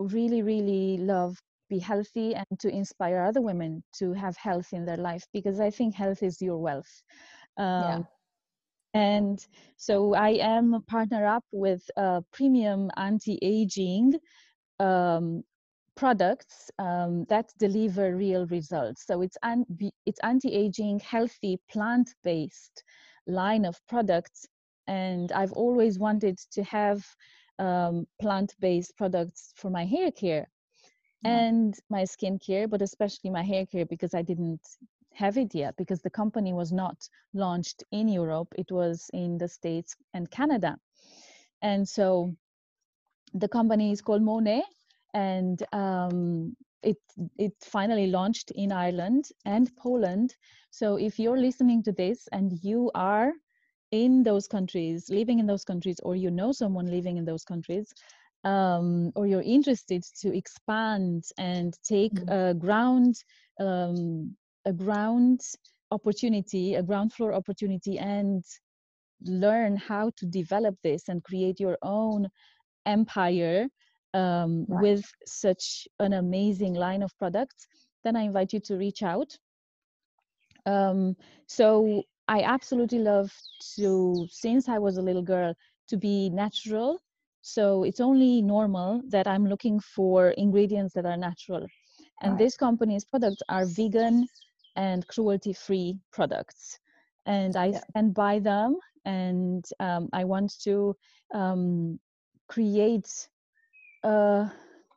really 0.00 0.42
really 0.42 0.98
love 0.98 1.38
be 1.70 1.78
healthy 1.78 2.34
and 2.34 2.58
to 2.60 2.68
inspire 2.68 3.22
other 3.22 3.40
women 3.40 3.82
to 3.94 4.12
have 4.12 4.36
health 4.36 4.72
in 4.72 4.84
their 4.84 4.96
life 4.98 5.24
because 5.32 5.60
I 5.60 5.70
think 5.70 5.94
health 5.94 6.22
is 6.22 6.42
your 6.42 6.58
wealth. 6.58 7.02
Um, 7.56 7.84
yeah 7.84 8.02
and 8.94 9.44
so 9.76 10.14
I 10.14 10.30
am 10.40 10.74
a 10.74 10.80
partner 10.80 11.26
up 11.26 11.44
with 11.52 11.82
uh, 11.96 12.20
premium 12.32 12.90
anti-aging 12.96 14.14
um, 14.78 15.42
products 15.96 16.70
um, 16.78 17.24
that 17.28 17.52
deliver 17.58 18.16
real 18.16 18.46
results. 18.46 19.06
So 19.06 19.22
it's 19.22 19.36
an, 19.42 19.64
it's 20.06 20.20
anti-aging, 20.22 21.00
healthy, 21.00 21.58
plant-based 21.70 22.84
line 23.26 23.64
of 23.64 23.80
products, 23.88 24.46
and 24.86 25.32
I've 25.32 25.52
always 25.52 25.98
wanted 25.98 26.38
to 26.52 26.62
have 26.64 27.04
um, 27.58 28.06
plant-based 28.20 28.96
products 28.96 29.52
for 29.56 29.70
my 29.70 29.84
hair 29.84 30.10
care 30.10 30.48
Yeah. 31.20 31.42
and 31.42 31.74
my 31.90 32.02
skincare, 32.02 32.68
but 32.68 32.82
especially 32.82 33.30
my 33.30 33.42
hair 33.42 33.66
care 33.66 33.86
because 33.86 34.14
I 34.14 34.22
didn't 34.22 34.60
have 35.14 35.36
it 35.36 35.54
yet 35.54 35.76
because 35.76 36.00
the 36.02 36.10
company 36.10 36.52
was 36.52 36.72
not 36.72 37.08
launched 37.34 37.84
in 37.92 38.08
Europe. 38.08 38.48
It 38.56 38.70
was 38.70 39.10
in 39.12 39.38
the 39.38 39.48
States 39.48 39.96
and 40.14 40.30
Canada. 40.30 40.76
And 41.62 41.88
so 41.88 42.34
the 43.34 43.48
company 43.48 43.90
is 43.92 44.00
called 44.02 44.22
Monat 44.22 44.64
and 45.14 45.62
um, 45.72 46.56
it 46.82 46.98
it 47.38 47.54
finally 47.62 48.08
launched 48.08 48.52
in 48.52 48.72
Ireland 48.72 49.30
and 49.46 49.74
Poland. 49.76 50.36
So 50.70 50.96
if 50.96 51.18
you're 51.18 51.38
listening 51.40 51.82
to 51.84 51.92
this 51.92 52.28
and 52.32 52.52
you 52.62 52.90
are 52.94 53.32
in 53.90 54.24
those 54.24 54.48
countries, 54.48 55.08
living 55.10 55.38
in 55.40 55.46
those 55.46 55.64
countries, 55.64 56.00
or 56.02 56.16
you 56.16 56.30
know 56.30 56.52
someone 56.52 56.86
living 56.86 57.18
in 57.18 57.24
those 57.26 57.44
countries, 57.44 57.92
um, 58.44 59.12
or 59.16 59.26
you're 59.26 59.42
interested 59.42 60.02
to 60.20 60.36
expand 60.36 61.24
and 61.38 61.78
take 61.84 62.20
Mhm. 62.20 62.28
a 62.28 62.54
ground 62.54 63.16
um, 63.60 64.36
a 64.66 64.72
ground 64.72 65.40
opportunity, 65.90 66.74
a 66.74 66.82
ground 66.82 67.12
floor 67.12 67.32
opportunity, 67.34 67.98
and 67.98 68.44
learn 69.22 69.76
how 69.76 70.10
to 70.16 70.26
develop 70.26 70.76
this 70.82 71.08
and 71.08 71.24
create 71.24 71.60
your 71.60 71.78
own 71.82 72.28
empire 72.86 73.68
um, 74.14 74.66
Right. 74.68 74.80
with 74.80 75.04
such 75.26 75.86
an 76.00 76.14
amazing 76.14 76.74
line 76.74 77.02
of 77.02 77.16
products, 77.18 77.66
then 78.04 78.16
I 78.16 78.22
invite 78.22 78.52
you 78.52 78.60
to 78.60 78.76
reach 78.76 79.02
out. 79.02 79.36
Um, 80.66 81.16
so 81.46 82.02
I 82.28 82.42
absolutely 82.42 83.00
love 83.00 83.30
to, 83.76 84.26
since 84.30 84.68
I 84.68 84.78
was 84.78 84.96
a 84.96 85.02
little 85.02 85.22
girl, 85.22 85.54
to 85.88 85.96
be 85.96 86.30
natural. 86.30 86.98
So 87.42 87.84
it's 87.84 88.00
only 88.00 88.40
normal 88.40 89.02
that 89.08 89.26
I'm 89.26 89.46
looking 89.46 89.80
for 89.80 90.30
ingredients 90.30 90.94
that 90.94 91.04
are 91.04 91.16
natural. 91.16 91.66
And 92.22 92.38
Right. 92.38 92.38
this 92.38 92.56
company's 92.56 93.04
products 93.04 93.42
are 93.48 93.66
vegan 93.66 94.28
and 94.76 95.06
cruelty 95.08 95.52
free 95.52 95.98
products. 96.12 96.78
And 97.26 97.56
I 97.56 97.72
Yeah. 97.72 97.80
stand 97.90 98.14
by 98.14 98.38
them. 98.38 98.76
And 99.04 99.64
um, 99.80 100.08
I 100.12 100.24
want 100.24 100.54
to 100.62 100.96
um, 101.34 102.00
create 102.48 103.28
a 104.04 104.52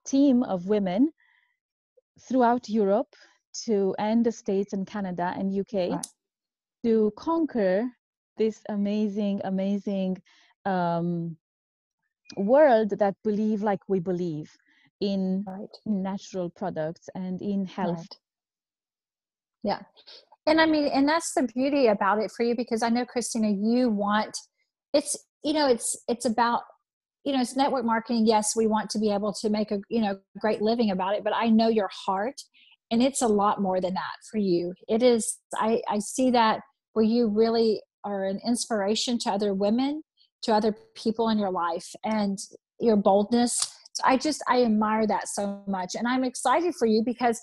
team 0.06 0.43
of 0.43 0.67
women 0.67 1.12
throughout 2.20 2.70
Europe 2.70 3.13
to 3.65 3.96
and 3.98 4.26
the 4.26 4.32
States 4.32 4.74
and 4.74 4.86
Canada 4.86 5.34
and 5.38 5.54
UK 5.54 5.91
Right. 5.91 6.08
to 6.84 7.12
conquer 7.17 7.89
this 8.38 8.62
amazing, 8.70 9.41
amazing 9.43 10.17
um, 10.65 11.38
world 12.36 12.89
that 13.00 13.15
believe 13.24 13.63
like 13.63 13.80
we 13.88 14.00
believe 14.00 14.52
in 15.00 15.43
right 15.48 15.70
natural 15.86 16.50
products 16.50 17.10
and 17.15 17.41
in 17.41 17.65
health. 17.65 17.98
Right. 17.98 18.15
Yeah. 19.63 19.80
And 20.46 20.62
I 20.62 20.65
mean, 20.65 20.88
and 20.88 21.08
that's 21.08 21.34
the 21.34 21.43
beauty 21.43 21.88
about 21.88 22.20
it 22.20 22.32
for 22.32 22.43
you 22.43 22.56
because 22.56 22.82
I 22.82 22.89
know 22.89 23.06
Christina, 23.06 23.50
you 23.50 23.89
want 23.89 24.36
it's 24.93 25.15
you 25.43 25.54
know, 25.54 25.67
it's 25.67 25.96
it's 26.08 26.26
about 26.26 26.62
you 27.28 27.34
know, 27.34 27.42
it's 27.42 27.58
network 27.58 27.84
marketing. 27.84 28.26
Yes, 28.26 28.56
we 28.56 28.68
want 28.68 28.90
to 28.92 29.00
be 29.00 29.12
able 29.12 29.34
to 29.34 29.50
make 29.50 29.72
a 29.72 29.80
you 29.90 30.00
know 30.00 30.18
great 30.40 30.62
living 30.62 30.92
about 30.92 31.13
it, 31.13 31.26
but 31.26 31.34
I 31.36 31.50
know 31.50 31.68
your 31.68 31.90
heart 32.06 32.42
and 32.90 33.04
it's 33.04 33.22
a 33.22 33.28
lot 33.28 33.62
more 33.62 33.82
than 33.82 33.94
that 33.96 34.16
for 34.32 34.38
you. 34.38 34.74
It 34.88 35.04
is 35.04 35.38
I, 35.56 35.82
I 35.90 36.00
see 36.00 36.32
that 36.32 36.62
where 36.94 37.04
you 37.04 37.28
really 37.28 37.82
are 38.06 38.24
an 38.24 38.40
inspiration 38.48 39.20
to 39.20 39.30
other 39.30 39.54
women, 39.54 40.04
to 40.44 40.54
other 40.54 40.74
people 40.96 41.28
in 41.28 41.38
your 41.38 41.52
life 41.52 41.90
and 42.06 42.38
your 42.80 42.96
boldness. 42.96 43.58
I 44.06 44.16
just 44.16 44.42
I 44.48 44.63
admire 44.63 45.06
that 45.08 45.28
so 45.28 45.63
much. 45.68 45.96
And 45.96 46.08
I'm 46.08 46.24
excited 46.24 46.76
for 46.76 46.86
you 46.86 47.04
because 47.06 47.42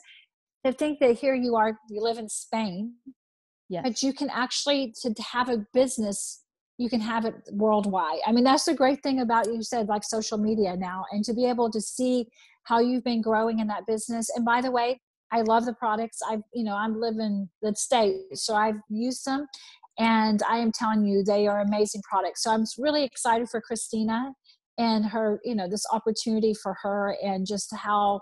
to 0.65 0.73
think 0.73 0.99
that 1.01 1.19
here 1.19 1.35
you 1.35 1.57
are, 1.57 1.79
you 1.91 2.01
live 2.01 2.17
in 2.17 2.31
Spain, 2.31 2.95
Yes. 3.69 3.83
but 3.85 4.03
you 4.03 4.15
can 4.15 4.31
actually 4.31 4.95
to 5.03 5.15
have 5.33 5.51
a 5.51 5.67
business 5.75 6.44
you 6.79 6.89
can 6.89 7.01
have 7.01 7.25
it 7.25 7.35
worldwide. 7.53 8.19
I 8.27 8.33
mean 8.33 8.45
that's 8.45 8.65
the 8.65 8.75
great 8.75 9.03
thing 9.03 9.21
about 9.21 9.47
you 9.47 9.63
said 9.63 9.89
like 9.89 10.05
social 10.05 10.39
media 10.39 10.77
now 10.77 11.05
and 11.13 11.25
to 11.25 11.33
be 11.33 11.47
able 11.47 11.71
to 11.71 11.81
see 11.81 12.27
how 12.65 12.81
you've 12.81 13.05
been 13.05 13.23
growing 13.23 13.61
in 13.61 13.67
that 13.69 13.87
business. 13.87 14.31
And 14.35 14.45
by 14.45 14.61
the 14.61 14.71
way 14.71 15.01
i 15.31 15.41
love 15.43 15.65
the 15.65 15.75
products. 15.75 16.21
I've 16.29 16.43
you 16.53 16.65
know 16.65 16.75
i'm 16.75 17.01
living 17.01 17.49
the 17.63 17.75
state 17.75 18.17
so 18.35 18.55
i've 18.55 18.81
used 18.89 19.25
them 19.25 19.47
and 19.99 20.43
i 20.49 20.59
am 20.59 20.73
telling 20.73 21.05
you 21.05 21.23
they 21.23 21.47
are 21.47 21.61
amazing 21.61 22.03
products. 22.09 22.43
So 22.43 22.51
i'm 22.51 22.65
really 22.79 23.05
excited 23.05 23.49
for 23.49 23.61
christina 23.61 24.33
and 24.79 25.05
her 25.05 25.41
you 25.45 25.55
know 25.55 25.69
this 25.69 25.87
opportunity 25.93 26.55
for 26.55 26.77
her 26.83 27.17
and 27.23 27.47
just 27.47 27.75
how 27.75 28.21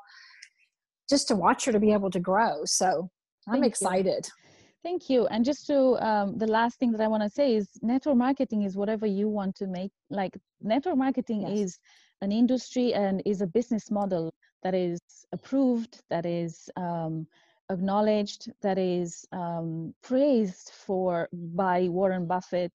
just 1.09 1.29
to 1.29 1.35
watch 1.35 1.65
her 1.65 1.73
to 1.73 1.81
be 1.81 1.93
able 1.93 2.11
to 2.11 2.21
grow. 2.21 2.63
So 2.65 3.11
i'm 3.49 3.55
Thank 3.55 3.65
you. 3.65 4.42
Thank 4.83 5.09
you. 5.09 5.27
And 5.29 5.45
just 5.45 5.67
to 5.69 5.97
um, 6.05 6.39
the 6.39 6.47
last 6.47 6.79
thing 6.79 6.93
that 6.93 7.01
I 7.01 7.07
want 7.07 7.23
to 7.23 7.31
say 7.31 7.55
is 7.55 7.69
network 7.83 8.17
marketing 8.17 8.63
is 8.63 8.77
whatever 8.77 9.07
you 9.07 9.29
want 9.29 9.55
to 9.57 9.67
make. 9.67 9.93
Like 10.11 10.37
network 10.61 10.97
marketing 10.97 11.43
Yes. 11.43 11.59
is 11.59 11.79
an 12.21 12.33
industry 12.33 12.93
and 12.95 13.23
is 13.25 13.43
a 13.43 13.47
business 13.47 13.91
model 13.91 14.35
that 14.63 14.75
is 14.75 15.01
approved, 15.33 16.03
that 16.11 16.27
is 16.27 16.69
um, 16.77 17.27
acknowledged, 17.71 18.51
that 18.63 18.79
is 18.79 19.25
um, 19.33 19.95
praised 20.03 20.71
for 20.75 21.29
by 21.33 21.89
Warren 21.89 22.27
Buffett, 22.27 22.73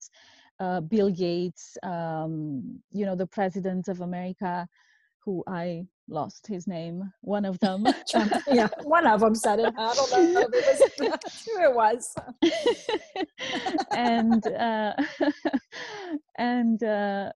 uh, 0.60 0.82
Bill 0.82 1.10
Gates, 1.12 1.78
um, 1.84 2.80
you 2.92 3.06
know, 3.06 3.16
the 3.16 3.28
president 3.28 3.88
of 3.90 4.02
America, 4.02 4.68
who 5.28 5.44
I 5.46 5.86
lost 6.08 6.48
his 6.48 6.68
name, 6.68 7.12
one 7.22 7.44
of 7.44 7.60
them. 7.60 7.84
Trump. 8.10 8.32
Yeah, 8.50 8.70
one 8.84 9.06
of 9.06 9.20
them 9.20 9.36
said 9.36 9.60
it. 9.60 9.74
I 9.78 9.94
don't 9.94 10.10
know 10.10 10.42
if 10.42 10.54
it 10.54 10.66
was 10.66 11.16
who 11.46 11.64
it 11.64 11.76
was. 11.76 12.16
and 13.94 14.48
uh, 14.48 14.94
and 16.38 16.82
uh, 16.82 17.32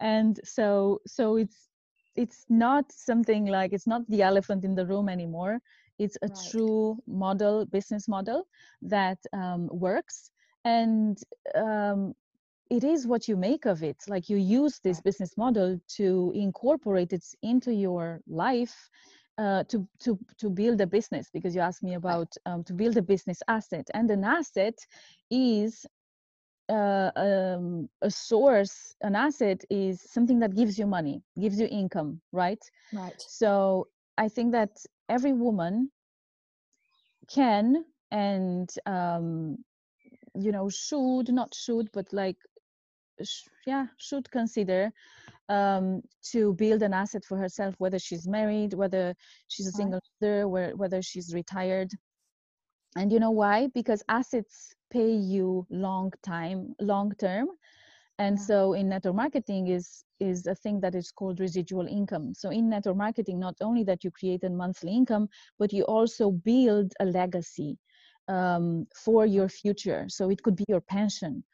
and 0.00 0.40
so 0.44 0.98
so 1.06 1.36
it's 1.36 1.68
it's 2.16 2.44
not 2.48 2.90
something 2.90 3.46
like 3.46 3.72
it's 3.72 3.86
not 3.86 4.02
the 4.08 4.22
elephant 4.22 4.64
in 4.64 4.74
the 4.74 4.86
room 4.86 5.08
anymore 5.08 5.60
it's 5.98 6.16
a 6.22 6.28
Right. 6.28 6.50
true 6.50 6.96
model 7.06 7.64
business 7.66 8.08
model 8.08 8.44
that 8.82 9.18
um, 9.32 9.68
works 9.70 10.30
and 10.64 11.18
um, 11.54 12.12
it 12.70 12.84
is 12.84 13.06
what 13.06 13.28
you 13.28 13.36
make 13.36 13.64
of 13.66 13.82
it. 13.82 13.96
Like 14.08 14.28
you 14.28 14.36
use 14.36 14.80
this 14.80 15.00
business 15.00 15.36
model 15.36 15.80
to 15.96 16.32
incorporate 16.34 17.12
it 17.12 17.24
into 17.42 17.72
your 17.72 18.20
life 18.26 18.90
uh, 19.38 19.64
to 19.64 19.86
to 20.00 20.18
to 20.38 20.50
build 20.50 20.80
a 20.80 20.86
business 20.86 21.28
because 21.32 21.54
you 21.54 21.60
asked 21.60 21.82
me 21.82 21.94
about 21.94 22.34
um, 22.46 22.64
to 22.64 22.72
build 22.72 22.96
a 22.96 23.02
business 23.02 23.42
asset. 23.48 23.88
And 23.94 24.10
an 24.10 24.24
asset 24.24 24.78
is 25.30 25.86
uh, 26.68 27.10
um, 27.16 27.88
a 28.02 28.10
source 28.10 28.94
an 29.02 29.14
asset 29.14 29.62
is 29.70 30.00
something 30.00 30.38
that 30.40 30.54
gives 30.54 30.78
you 30.78 30.86
money 30.86 31.22
gives 31.38 31.60
you 31.60 31.68
income 31.70 32.20
right? 32.32 32.62
Right. 32.92 33.14
so 33.18 33.88
i 34.18 34.28
think 34.28 34.52
that 34.52 34.70
every 35.08 35.32
woman 35.32 35.90
can 37.28 37.84
and 38.10 38.70
um, 38.86 39.58
you 40.34 40.52
know 40.52 40.68
should 40.68 41.32
not 41.32 41.54
should 41.54 41.90
but 41.92 42.12
like 42.12 42.36
sh- 43.22 43.48
yeah 43.66 43.86
should 43.98 44.30
consider 44.30 44.92
um, 45.48 46.02
to 46.32 46.54
build 46.54 46.82
an 46.82 46.92
asset 46.92 47.24
for 47.24 47.36
herself 47.38 47.74
whether 47.78 47.98
she's 47.98 48.26
married 48.28 48.74
whether 48.74 49.14
she's 49.48 49.66
a 49.66 49.72
single 49.72 50.00
mother 50.20 50.48
where, 50.48 50.74
whether 50.76 51.02
she's 51.02 51.34
retired. 51.34 51.90
And 52.96 53.12
you 53.12 53.20
know 53.20 53.30
why? 53.30 53.68
Because 53.74 54.02
assets 54.08 54.74
pay 54.90 55.10
you 55.12 55.66
long 55.70 56.12
time 56.22 56.74
long 56.80 57.12
term. 57.18 57.48
And 58.18 58.38
Yeah. 58.38 58.46
so 58.46 58.72
in 58.74 58.88
network 58.88 59.14
marketing 59.14 59.68
is 59.68 60.04
is 60.20 60.46
a 60.46 60.54
thing 60.54 60.80
that 60.80 60.94
is 60.94 61.10
called 61.12 61.40
residual 61.40 61.86
income. 61.86 62.34
So 62.34 62.50
in 62.50 62.68
network 62.70 62.96
marketing 62.96 63.38
not 63.40 63.56
only 63.60 63.84
that 63.84 64.04
you 64.04 64.10
create 64.10 64.44
a 64.44 64.50
monthly 64.50 64.92
income 64.94 65.28
but 65.58 65.72
you 65.72 65.84
also 65.84 66.30
build 66.30 66.92
a 67.00 67.04
legacy 67.06 67.78
um, 68.28 68.86
for 69.04 69.26
your 69.26 69.48
future. 69.48 70.06
So 70.08 70.30
it 70.30 70.42
could 70.42 70.56
be 70.56 70.64
your 70.68 70.80
pension. 70.80 71.44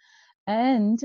And 0.47 1.01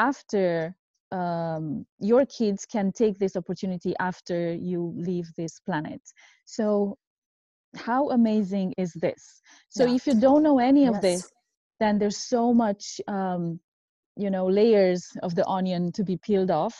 after 0.00 0.74
um, 1.12 1.86
your 2.00 2.24
kids 2.26 2.66
can 2.66 2.92
take 2.92 3.18
this 3.18 3.36
opportunity 3.36 3.94
after 4.00 4.54
you 4.54 4.94
leave 4.96 5.28
this 5.36 5.60
planet. 5.60 6.02
So 6.46 6.96
how 7.76 8.10
amazing 8.10 8.74
is 8.78 8.92
this? 8.94 9.42
So 9.68 9.84
Yeah. 9.84 9.94
if 9.96 10.06
you 10.06 10.14
don't 10.14 10.42
know 10.42 10.58
any 10.58 10.86
of 10.86 10.94
Yes. 10.94 11.02
this 11.02 11.32
then 11.80 11.98
there's 11.98 12.18
so 12.18 12.52
much 12.54 13.00
um, 13.08 13.60
you 14.16 14.30
know 14.30 14.46
layers 14.46 15.02
of 15.22 15.34
the 15.34 15.46
onion 15.46 15.92
to 15.92 16.04
be 16.04 16.16
peeled 16.18 16.50
off 16.50 16.76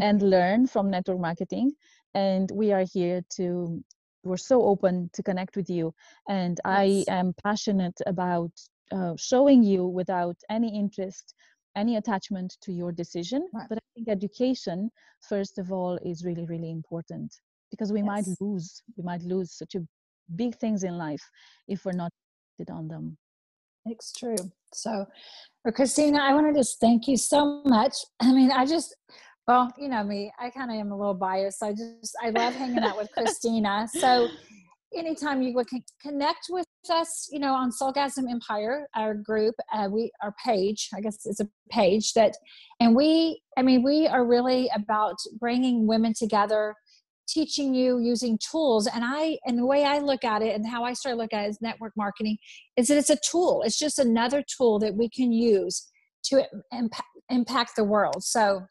and 0.00 0.20
learn 0.36 0.66
from 0.66 0.90
network 0.90 1.20
marketing. 1.20 1.72
And 2.14 2.50
we 2.52 2.72
are 2.72 2.84
here 2.84 3.22
to 3.36 3.82
we're 4.24 4.36
so 4.52 4.62
open 4.62 5.10
to 5.14 5.22
connect 5.22 5.56
with 5.56 5.68
you. 5.70 5.94
And 6.28 6.60
i 6.64 7.04
am 7.08 7.34
passionate 7.44 7.98
about 8.06 8.52
uh, 8.92 9.14
showing 9.16 9.62
you 9.62 9.86
without 9.86 10.36
any 10.50 10.70
interest 10.78 11.34
any 11.76 11.96
attachment 11.96 12.56
to 12.62 12.72
your 12.72 12.92
decision 12.92 13.48
Right. 13.52 13.66
but 13.68 13.78
i 13.78 13.86
think 13.94 14.08
education 14.08 14.90
first 15.28 15.58
of 15.58 15.72
all 15.72 15.98
is 16.04 16.24
really 16.24 16.46
really 16.46 16.70
important 16.70 17.32
because 17.70 17.92
we 17.92 18.02
might 18.02 18.26
lose 18.40 18.82
we 18.96 19.02
might 19.04 19.22
lose 19.22 19.52
such 19.52 19.74
a 19.74 19.80
big 20.36 20.54
things 20.56 20.82
in 20.84 20.96
life 20.98 21.24
if 21.68 21.84
we're 21.84 21.92
not 21.92 22.12
on 22.70 22.86
them 22.88 23.16
It's 23.84 24.12
true. 24.12 24.36
So, 24.72 25.06
well, 25.64 25.72
Christina, 25.72 26.18
I 26.22 26.32
want 26.34 26.46
to 26.46 26.54
just 26.60 26.78
thank 26.80 27.08
you 27.08 27.16
so 27.16 27.62
much. 27.64 27.94
I 28.20 28.32
mean, 28.32 28.50
I 28.52 28.64
just, 28.64 28.94
well, 29.48 29.72
you 29.76 29.88
know 29.88 30.04
me, 30.04 30.30
I 30.38 30.50
kind 30.50 30.70
of 30.70 30.76
am 30.76 30.92
a 30.92 30.96
little 30.96 31.14
biased. 31.14 31.62
I 31.62 31.72
just, 31.72 32.14
I 32.22 32.30
love 32.30 32.54
hanging 32.54 32.78
out 32.78 32.96
with 32.96 33.10
Christina. 33.16 33.88
So, 33.92 34.28
anytime 34.94 35.42
you 35.42 35.52
would 35.54 35.68
con- 35.68 35.82
connect 36.00 36.46
with 36.50 36.66
us, 36.90 37.28
you 37.30 37.38
know, 37.38 37.54
on 37.54 37.70
Soulgasm 37.70 38.30
Empire, 38.30 38.88
our 38.94 39.14
group, 39.14 39.54
uh, 39.72 39.88
we, 39.90 40.10
our 40.22 40.34
page, 40.44 40.88
I 40.94 41.00
guess 41.00 41.18
it's 41.24 41.40
a 41.40 41.48
page 41.70 42.12
that, 42.14 42.36
and 42.80 42.94
we, 42.94 43.42
I 43.56 43.62
mean, 43.62 43.82
we 43.82 44.06
are 44.06 44.26
really 44.26 44.70
about 44.74 45.16
bringing 45.38 45.86
women 45.86 46.14
together 46.14 46.74
teaching 47.28 47.72
you 47.72 48.00
using 48.00 48.36
tools 48.38 48.88
and 48.88 49.04
i 49.04 49.38
and 49.46 49.56
the 49.56 49.64
way 49.64 49.84
i 49.84 50.00
look 50.00 50.24
at 50.24 50.42
it 50.42 50.56
and 50.56 50.68
how 50.68 50.82
i 50.82 50.92
start 50.92 51.16
look 51.16 51.32
at 51.32 51.44
it 51.44 51.50
is 51.50 51.62
network 51.62 51.92
marketing 51.96 52.36
is 52.76 52.88
that 52.88 52.98
it's 52.98 53.10
a 53.10 53.16
tool. 53.16 53.62
It's 53.64 53.78
just 53.78 54.00
another 54.00 54.42
tool 54.42 54.80
that 54.80 54.94
we 54.94 55.08
can 55.08 55.32
use 55.32 55.88
to 56.24 56.44
impact, 56.72 57.08
impact 57.30 57.76
the 57.76 57.84
world. 57.84 58.24
So 58.24 58.66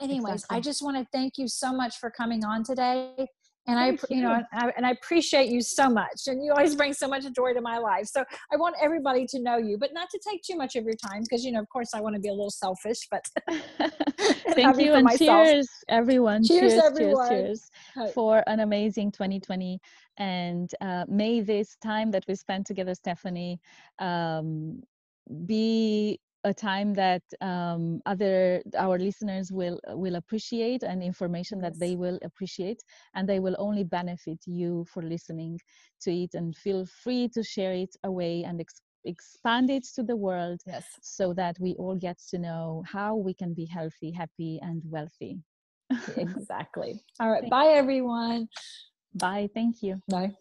anyways 0.00 0.34
Exactly. 0.34 0.56
i 0.56 0.60
just 0.60 0.82
want 0.82 0.96
to 0.96 1.06
thank 1.12 1.34
you 1.38 1.46
so 1.46 1.72
much 1.72 1.96
for 1.96 2.10
coming 2.10 2.44
on 2.44 2.64
today 2.64 3.26
and 3.66 3.78
Thank 3.78 4.00
I, 4.10 4.14
you 4.14 4.22
know, 4.22 4.34
you. 4.34 4.44
I, 4.52 4.72
and 4.76 4.84
I 4.84 4.90
appreciate 4.90 5.48
you 5.48 5.60
so 5.60 5.88
much. 5.88 6.22
And 6.26 6.44
you 6.44 6.52
always 6.52 6.74
bring 6.74 6.92
so 6.92 7.06
much 7.06 7.22
joy 7.34 7.54
to 7.54 7.60
my 7.60 7.78
life. 7.78 8.06
So 8.06 8.24
I 8.52 8.56
want 8.56 8.74
everybody 8.82 9.24
to 9.26 9.40
know 9.40 9.56
you, 9.56 9.78
but 9.78 9.90
not 9.92 10.10
to 10.10 10.20
take 10.28 10.42
too 10.42 10.56
much 10.56 10.74
of 10.74 10.84
your 10.84 10.94
time 10.94 11.22
because, 11.22 11.44
you 11.44 11.52
know, 11.52 11.60
of 11.60 11.68
course, 11.68 11.90
I 11.94 12.00
want 12.00 12.16
to 12.16 12.20
be 12.20 12.28
a 12.28 12.32
little 12.32 12.50
selfish. 12.50 13.06
But 13.08 13.24
Thank 14.54 14.80
you 14.80 14.94
and 14.94 15.04
myself. 15.04 15.46
cheers, 15.46 15.68
everyone. 15.88 16.42
Cheers, 16.42 16.72
cheers, 16.72 16.82
everyone. 16.84 17.28
cheers, 17.28 17.70
cheers 17.94 18.12
for 18.12 18.42
an 18.48 18.60
amazing 18.60 19.12
2020. 19.12 19.78
And 20.16 20.70
uh, 20.80 21.04
may 21.08 21.40
this 21.40 21.76
time 21.76 22.10
that 22.10 22.24
we 22.26 22.34
spent 22.34 22.66
together, 22.66 22.94
Stephanie, 22.96 23.60
um, 24.00 24.82
be 25.46 26.18
a 26.44 26.52
time 26.52 26.92
that 26.94 27.22
um, 27.40 28.00
other 28.06 28.62
our 28.78 28.98
listeners 28.98 29.52
will 29.52 29.78
will 29.90 30.16
appreciate 30.16 30.82
and 30.82 31.02
information 31.02 31.60
that 31.60 31.78
they 31.78 31.94
will 31.94 32.18
appreciate 32.22 32.82
and 33.14 33.28
they 33.28 33.38
will 33.38 33.56
only 33.58 33.84
benefit 33.84 34.38
you 34.46 34.84
for 34.92 35.02
listening 35.02 35.58
to 36.00 36.12
it 36.12 36.34
and 36.34 36.56
feel 36.56 36.84
free 36.86 37.28
to 37.28 37.42
share 37.42 37.72
it 37.72 37.94
away 38.04 38.42
and 38.44 38.60
ex- 38.60 38.82
expand 39.04 39.70
it 39.70 39.84
to 39.94 40.02
the 40.02 40.16
world 40.16 40.60
yes. 40.66 40.84
so 41.00 41.32
that 41.34 41.56
we 41.60 41.74
all 41.74 41.96
get 41.96 42.18
to 42.30 42.38
know 42.38 42.82
how 42.86 43.14
we 43.14 43.34
can 43.34 43.54
be 43.54 43.66
healthy, 43.66 44.10
happy, 44.10 44.58
and 44.62 44.82
wealthy. 44.84 45.38
Exactly. 46.16 47.00
All 47.20 47.30
right. 47.30 47.42
Thank 47.42 47.50
Bye, 47.50 47.72
everyone. 47.74 48.48
Bye. 49.14 49.48
Thank 49.54 49.82
you. 49.82 50.00
Bye. 50.08 50.32